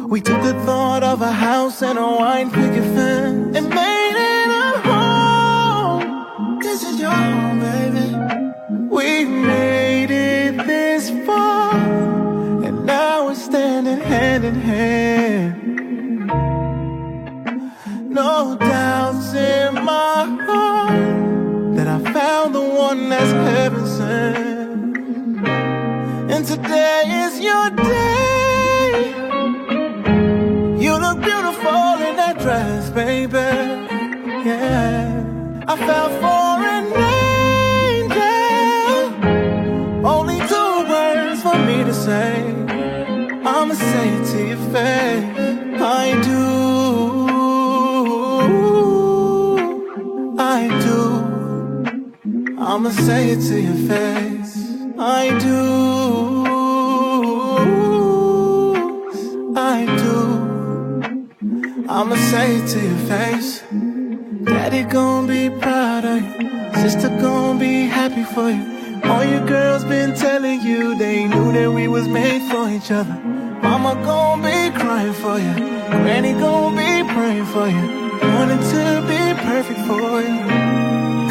We 0.07 0.21
took 0.21 0.43
the 0.43 0.53
thought 0.67 1.03
of 1.03 1.23
a 1.23 1.33
house 1.33 1.81
and 1.83 1.99
a 1.99 2.03
wine 2.03 2.51
picket 2.51 2.85
fence 2.95 3.57
and 3.57 3.71
made 3.71 4.17
it 4.35 4.49
a 4.51 4.81
home. 4.87 6.61
This 6.61 6.83
is 6.83 7.01
your 7.01 7.11
home. 7.11 7.64
We 8.95 9.25
made 9.25 10.13
it 10.13 10.57
this 10.69 11.11
far, 11.27 11.75
and 12.65 12.87
now 12.87 13.27
we're 13.27 13.35
standing 13.35 13.99
hand 13.99 14.45
in 14.45 14.55
hand. 14.55 15.57
No 18.09 18.57
doubts 18.57 19.35
in 19.35 19.75
my 19.75 20.27
heart 20.47 21.77
that 21.77 21.89
I 21.89 21.99
found 22.13 22.55
the 22.55 22.63
one 22.63 23.09
that's 23.09 23.33
heaven 23.33 23.85
sent. 23.99 25.49
And 26.33 26.47
today 26.47 27.03
is 27.25 27.41
your 27.41 27.71
day. 27.71 28.93
You 30.85 30.93
look 31.05 31.19
beautiful 31.21 31.85
in 32.07 32.15
that 32.23 32.39
dress, 32.39 32.91
baby. 32.91 33.51
Yeah, 34.49 35.65
I 35.67 35.77
fell 35.77 36.11
for. 36.21 36.44
I 44.77 46.21
do. 46.25 46.43
I 50.37 50.69
do. 50.83 51.01
I'ma 52.59 52.91
say 52.91 53.31
it 53.31 53.41
to 53.49 53.61
your 53.61 53.89
face. 53.89 54.55
I 54.99 55.39
do. 55.39 56.45
I 59.57 59.87
do. 60.03 60.19
I'ma 61.89 62.17
say 62.17 62.57
it 62.57 62.67
to 62.71 62.81
your 62.81 62.99
face. 63.07 63.63
Daddy 64.45 64.83
gon' 64.83 65.29
be 65.29 65.51
proud 65.51 66.05
of 66.05 66.21
you. 66.21 66.51
Sister 66.83 67.09
gon' 67.21 67.59
be 67.61 67.87
happy 67.87 68.25
for 68.25 68.51
you. 68.51 69.01
All 69.05 69.25
your 69.25 69.47
girls 69.47 69.85
been 69.85 70.15
telling 70.15 70.63
you 70.63 70.99
they 70.99 71.29
knew 71.29 71.53
that 71.53 71.71
we 71.71 71.87
was 71.87 72.09
made 72.09 72.43
for 72.51 72.69
each 72.69 72.91
other. 72.91 73.44
Mama 73.65 73.95
gon' 74.05 74.43
be 74.43 74.71
crying 74.79 75.13
for 75.15 75.39
you. 75.39 75.55
Granny 76.03 76.33
gon' 76.35 76.77
be 76.77 77.03
praying 77.15 77.47
for 77.47 77.67
you. 77.77 77.85
Wanting 78.35 78.63
to 78.75 78.83
be 79.11 79.21
perfect 79.49 79.81
for 79.89 80.21
you. 80.29 80.39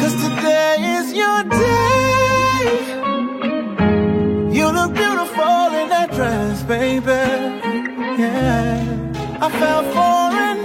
Cause 0.00 0.14
today 0.24 0.76
is 0.96 1.06
your 1.22 1.40
day. 1.44 2.64
You 4.58 4.66
look 4.78 4.92
beautiful 4.94 5.66
in 5.80 5.86
that 5.94 6.08
dress, 6.16 6.62
baby. 6.64 7.22
Yeah. 8.22 8.82
I 9.44 9.46
fell 9.60 9.82
for 9.96 10.22
an 10.48 10.58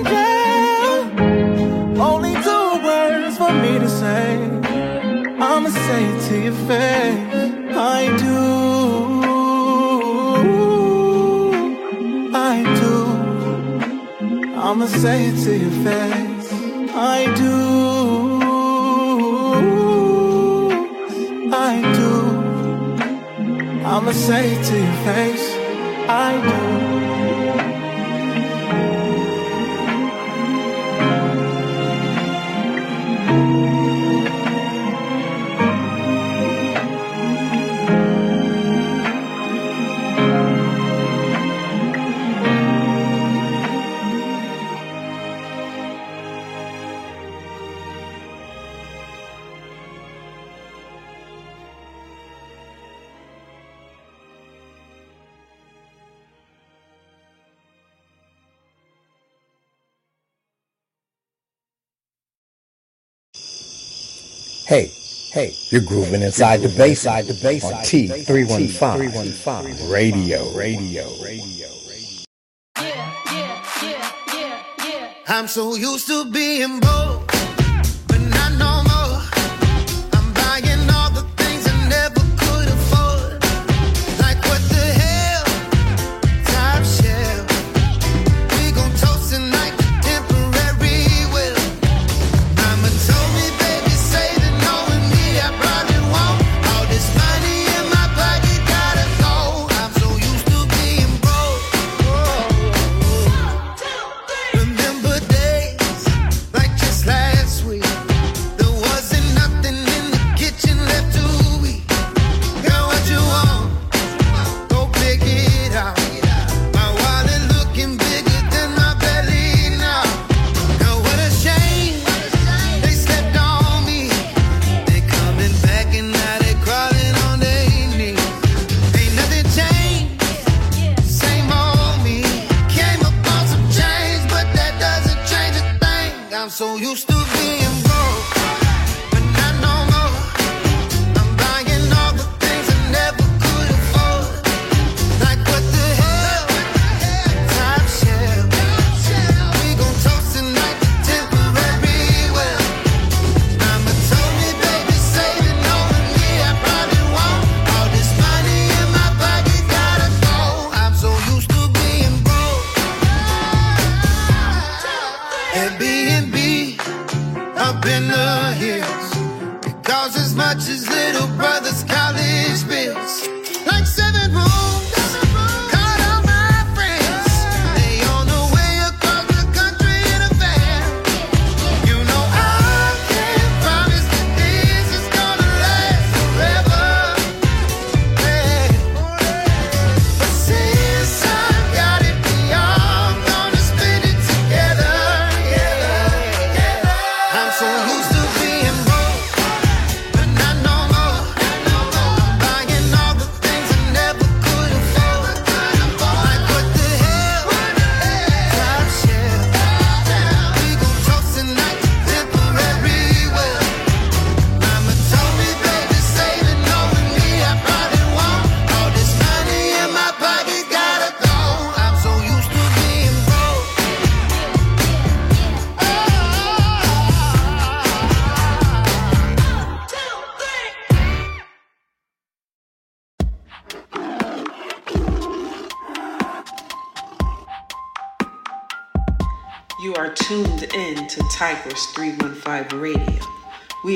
angel. 0.00 0.92
Only 2.10 2.34
two 2.46 2.68
words 2.88 3.36
for 3.36 3.52
me 3.64 3.72
to 3.84 3.88
say. 3.88 4.30
I'ma 5.48 5.68
say 5.86 6.02
it 6.12 6.18
to 6.28 6.34
your 6.46 6.58
face. 6.70 7.52
I 7.98 8.00
do. 8.24 8.36
I'ma 14.68 14.86
say 14.86 15.26
it 15.26 15.36
to 15.44 15.56
your 15.56 15.70
face. 15.84 16.52
I 16.92 17.32
do. 17.36 17.56
I 21.70 21.74
do. 21.98 22.12
I'ma 23.86 24.10
say 24.10 24.54
it 24.54 24.64
to 24.64 24.76
your 24.76 24.98
face. 25.04 25.46
I 26.08 26.32
do. 26.48 26.75
Hey, 64.66 64.90
hey, 65.30 65.54
you're 65.70 65.80
grooving 65.80 66.22
inside 66.22 66.56
the 66.56 66.68
bass, 66.68 67.04
inside 67.04 67.26
the 67.26 67.34
bass 67.34 67.64
on 67.64 67.74
T315 67.84 69.88
Radio, 69.88 70.50
radio, 70.50 70.56
radio. 70.56 71.22
Radio. 71.22 71.68
Yeah, 72.76 73.14
yeah, 73.26 73.64
yeah, 73.80 74.12
yeah, 74.34 74.64
yeah. 74.84 75.12
I'm 75.28 75.46
so 75.46 75.76
used 75.76 76.08
to 76.08 76.28
being 76.32 76.80
broke, 76.80 77.05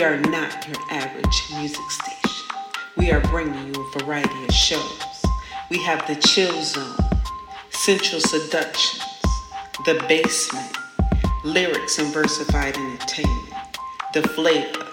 We 0.01 0.07
are 0.07 0.17
not 0.19 0.67
your 0.67 0.79
average 0.89 1.45
music 1.59 1.91
station. 1.91 2.49
We 2.97 3.13
are 3.13 3.21
bringing 3.21 3.67
you 3.67 3.83
a 3.83 3.99
variety 3.99 4.45
of 4.45 4.55
shows. 4.55 5.23
We 5.69 5.77
have 5.83 6.07
the 6.07 6.15
Chill 6.27 6.63
Zone, 6.63 6.97
Central 7.69 8.19
Seductions, 8.23 9.05
The 9.85 10.03
Basement, 10.09 10.75
Lyrics 11.45 11.99
and 11.99 12.11
Versified 12.15 12.79
Entertainment, 12.79 13.53
The 14.15 14.23
Flavor. 14.23 14.87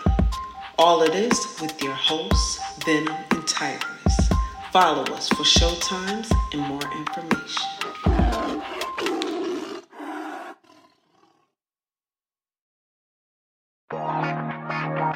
All 0.78 1.02
it 1.04 1.16
is 1.16 1.58
with 1.62 1.82
your 1.82 1.94
hosts, 1.94 2.60
Venom 2.84 3.16
and 3.32 3.48
Tigress. 3.48 4.30
Follow 4.74 5.04
us 5.14 5.30
for 5.30 5.44
showtimes 5.44 6.30
and 6.52 6.62
more 6.64 6.84
information. 6.98 7.64
The 14.98 15.14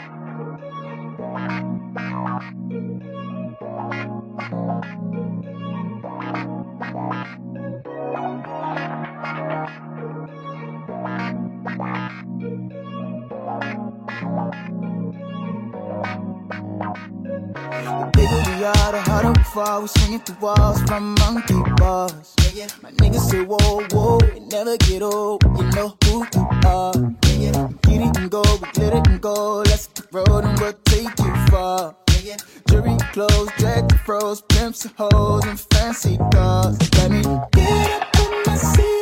bigger 18.11 18.41
we 18.51 18.63
are, 18.63 18.91
the 18.91 19.01
harder 19.05 19.31
we 19.31 19.43
fall. 19.43 19.81
We 19.81 19.87
swinging 19.87 20.19
through 20.19 20.39
walls 20.41 20.81
from 20.83 21.15
monkey 21.15 21.61
bars. 21.77 22.35
Yeah. 22.53 22.67
My 22.81 22.91
niggas 22.91 23.29
say 23.29 23.43
whoa, 23.43 23.85
whoa, 23.91 24.19
it 24.19 24.43
never 24.51 24.77
get 24.77 25.01
old. 25.01 25.43
You 25.43 25.69
know 25.71 25.95
who 26.05 26.25
you 26.33 26.47
are. 26.65 26.93
Get 27.31 28.01
it 28.01 28.17
and 28.17 28.29
go, 28.29 28.43
we 28.61 28.71
glitter 28.73 29.01
and 29.09 29.21
go. 29.21 29.57
Let's 29.59 29.87
hit 29.87 29.95
the 29.95 30.07
road 30.11 30.43
and 30.43 30.59
we'll 30.59 30.73
take 30.85 31.17
you 31.19 31.35
far. 31.47 31.95
Yeah. 32.23 32.37
Jury 32.67 32.97
clothes, 33.13 33.49
drag 33.57 33.89
the 33.89 33.97
froze, 34.05 34.41
pimps 34.41 34.85
and 34.85 34.93
hoes 34.97 35.45
and 35.45 35.59
fancy 35.59 36.17
cars. 36.31 36.77
Let 36.97 37.11
me 37.11 37.21
get 37.53 37.91
up 37.91 38.19
in 38.19 38.43
my 38.45 38.55
seat 38.57 39.00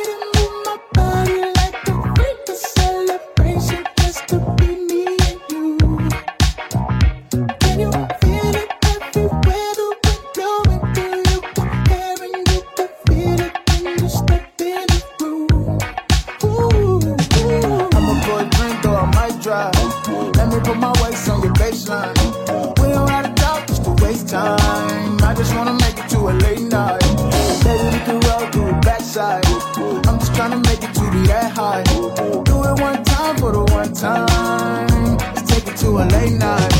one 32.80 33.04
time 33.04 33.36
for 33.36 33.52
the 33.52 33.64
one 33.72 33.92
time. 33.92 35.16
Let's 35.34 35.48
take 35.50 35.66
it 35.68 35.76
to 35.78 35.88
a 35.88 36.04
late 36.08 36.32
night. 36.32 36.70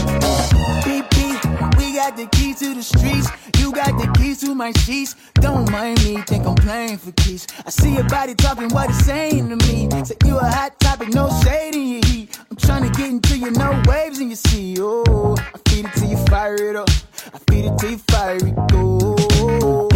Beep, 0.85 1.05
beep, 1.11 1.39
we 1.79 1.95
got 1.95 2.17
the 2.17 2.27
key 2.33 2.55
to 2.55 2.75
the 2.75 2.83
streets. 2.83 3.29
You 3.59 3.73
got 3.73 3.99
the 4.01 4.11
keys 4.19 4.41
to 4.41 4.55
my 4.55 4.73
sheets. 4.73 5.15
Don't 5.35 5.71
mind 5.71 6.03
me, 6.05 6.17
think 6.23 6.47
I'm 6.47 6.55
playing 6.55 6.99
for 6.99 7.13
keys. 7.13 7.47
I 7.67 7.71
see 7.71 7.95
your 7.95 8.09
body 8.09 8.35
talking 8.35 8.71
what 8.71 8.89
it's 8.89 9.05
saying 9.05 9.51
to 9.51 9.57
me. 9.57 9.89
Say 10.05 10.17
you 10.25 10.39
a 10.39 10.45
hot 10.45 10.81
topic, 10.81 11.11
no 11.11 11.29
shade 11.43 11.75
in 11.75 11.89
your 11.89 12.05
heat. 12.07 12.39
I'm 12.51 12.57
trying 12.57 12.91
to 12.91 12.99
get 12.99 13.11
into 13.11 13.39
you, 13.39 13.51
no 13.51 13.83
waves 13.87 14.19
in 14.21 14.29
your 14.29 14.37
sea. 14.37 14.77
Oh, 14.81 15.37
I 15.39 15.59
feed 15.69 15.85
it 15.85 15.93
till 15.93 16.09
you 16.09 16.17
fire 16.27 16.55
it 16.55 16.77
up. 16.77 16.89
I 17.35 17.39
feed 17.51 17.67
it 17.67 17.79
till 17.79 17.91
you 17.91 17.99
fire 17.99 18.37
it 18.37 18.57
go. 18.71 19.90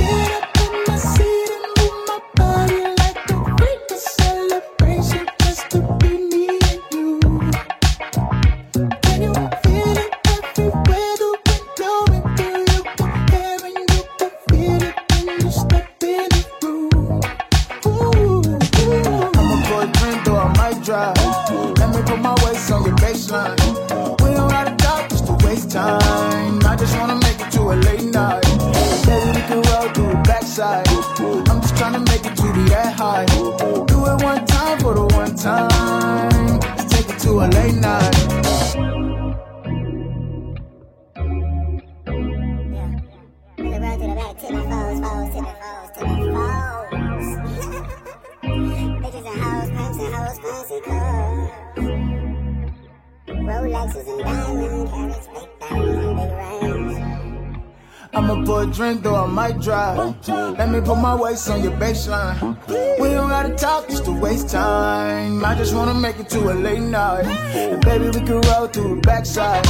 My 61.05 61.15
waist 61.15 61.51
on 61.51 61.63
your 61.63 61.73
baseline. 61.73 62.57
We 62.99 63.11
don't 63.11 63.29
gotta 63.29 63.55
talk 63.55 63.91
just 63.91 64.07
to 64.07 64.13
waste 64.13 64.49
time. 64.49 65.45
I 65.45 65.55
just 65.55 65.75
wanna 65.75 65.93
make 65.93 66.19
it 66.19 66.31
to 66.31 66.51
a 66.51 66.55
late 66.55 66.81
night. 66.81 67.27
And 67.55 67.85
baby, 67.85 68.07
we 68.07 68.21
can 68.29 68.41
roll 68.49 68.69
through 68.69 68.95
the 68.95 69.01
backside. 69.03 69.67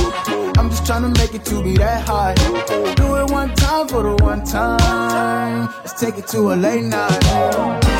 I'm 0.57 0.71
just 0.71 0.87
trying 0.87 1.03
to 1.03 1.21
make 1.21 1.35
it 1.35 1.45
to 1.47 1.61
be 1.61 1.77
that 1.79 2.07
high. 2.07 2.35
Do 2.95 3.17
it 3.17 3.33
one 3.33 3.53
time 3.57 3.89
for 3.89 4.05
the 4.05 4.15
one 4.23 4.45
time. 4.45 5.75
Let's 5.83 6.01
take 6.01 6.19
it 6.19 6.29
to 6.29 6.53
a 6.53 6.55
late 6.55 6.85
night. 6.85 7.94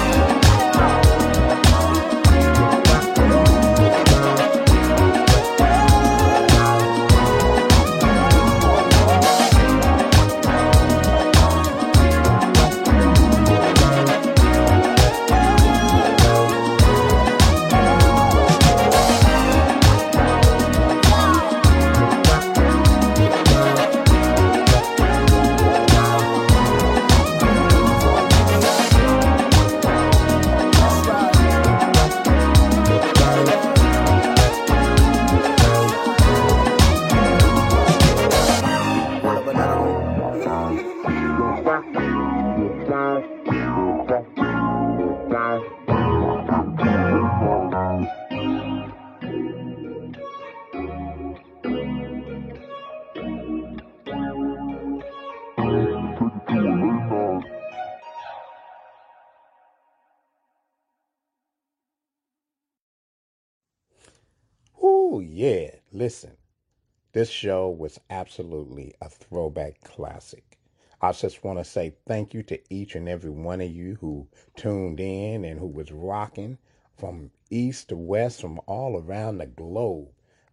This 67.15 67.31
show 67.31 67.71
was 67.71 68.01
absolutely 68.11 68.93
a 69.01 69.09
throwback 69.09 69.81
classic. 69.85 70.59
I 71.01 71.13
just 71.13 71.45
want 71.45 71.61
to 71.61 71.65
say 71.65 71.95
thank 72.09 72.35
you 72.35 72.43
to 72.43 72.59
each 72.75 72.97
and 72.97 73.09
every 73.09 73.31
one 73.31 73.61
of 73.61 73.71
you 73.71 73.97
who 74.01 74.27
tuned 74.57 74.99
in 74.99 75.45
and 75.45 75.61
who 75.61 75.69
was 75.69 75.93
rocking 75.93 76.59
from 76.97 77.31
east 77.51 77.91
to 77.91 77.97
west, 77.97 78.41
from 78.41 78.61
all 78.67 78.97
around 78.99 79.39
the 79.39 79.47
globe. 79.47 80.09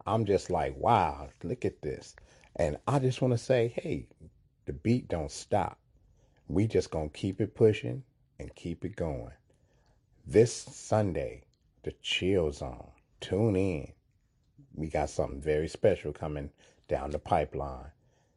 I'm 0.05 0.23
just 0.23 0.51
like, 0.51 0.77
wow, 0.77 1.29
look 1.43 1.65
at 1.65 1.81
this. 1.81 2.15
And 2.55 2.77
I 2.87 2.99
just 2.99 3.23
want 3.23 3.33
to 3.33 3.39
say, 3.39 3.73
hey, 3.75 4.05
the 4.65 4.73
beat 4.73 5.07
don't 5.07 5.31
stop. 5.31 5.79
We 6.47 6.67
just 6.67 6.91
going 6.91 7.09
to 7.09 7.17
keep 7.17 7.41
it 7.41 7.55
pushing 7.55 8.03
and 8.39 8.53
keep 8.53 8.85
it 8.85 8.95
going. 8.95 9.33
This 10.27 10.53
Sunday, 10.53 11.41
the 11.81 11.93
Chill 12.03 12.51
Zone. 12.51 12.91
Tune 13.19 13.55
in. 13.55 13.93
We 14.75 14.87
got 14.87 15.09
something 15.09 15.41
very 15.41 15.67
special 15.67 16.13
coming 16.13 16.49
down 16.87 17.11
the 17.11 17.19
pipeline. 17.19 17.91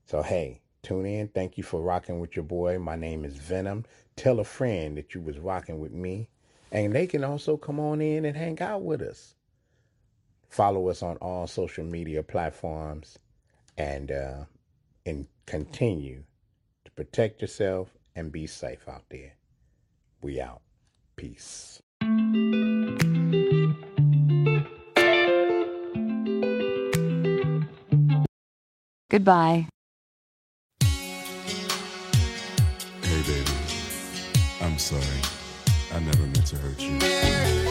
So, 0.06 0.22
hey, 0.22 0.60
tune 0.82 1.06
in. 1.06 1.28
Thank 1.28 1.56
you 1.56 1.64
for 1.64 1.80
rocking 1.80 2.20
with 2.20 2.36
your 2.36 2.44
boy. 2.44 2.78
My 2.78 2.96
name 2.96 3.24
is 3.24 3.36
Venom. 3.36 3.84
Tell 4.16 4.40
a 4.40 4.44
friend 4.44 4.96
that 4.96 5.14
you 5.14 5.20
was 5.20 5.38
rocking 5.38 5.80
with 5.80 5.92
me. 5.92 6.28
And 6.70 6.92
they 6.92 7.06
can 7.06 7.24
also 7.24 7.56
come 7.56 7.78
on 7.78 8.00
in 8.00 8.24
and 8.24 8.36
hang 8.36 8.60
out 8.60 8.82
with 8.82 9.00
us. 9.00 9.34
Follow 10.48 10.88
us 10.88 11.02
on 11.02 11.16
all 11.16 11.46
social 11.46 11.84
media 11.84 12.22
platforms 12.22 13.18
and 13.76 14.12
uh, 14.12 14.44
and 15.06 15.26
continue 15.46 16.22
to 16.84 16.90
protect 16.92 17.40
yourself 17.42 17.96
and 18.14 18.30
be 18.30 18.46
safe 18.46 18.88
out 18.88 19.04
there. 19.10 19.34
We 20.22 20.40
out. 20.40 20.62
Peace. 21.16 21.82
Goodbye. 29.10 29.68
Hey, 30.80 30.88
baby. 33.26 33.50
I'm 34.60 34.78
sorry. 34.78 35.02
I 35.92 36.00
never 36.00 36.22
meant 36.22 36.46
to 36.46 36.56
hurt 36.56 36.80
you. 36.80 37.63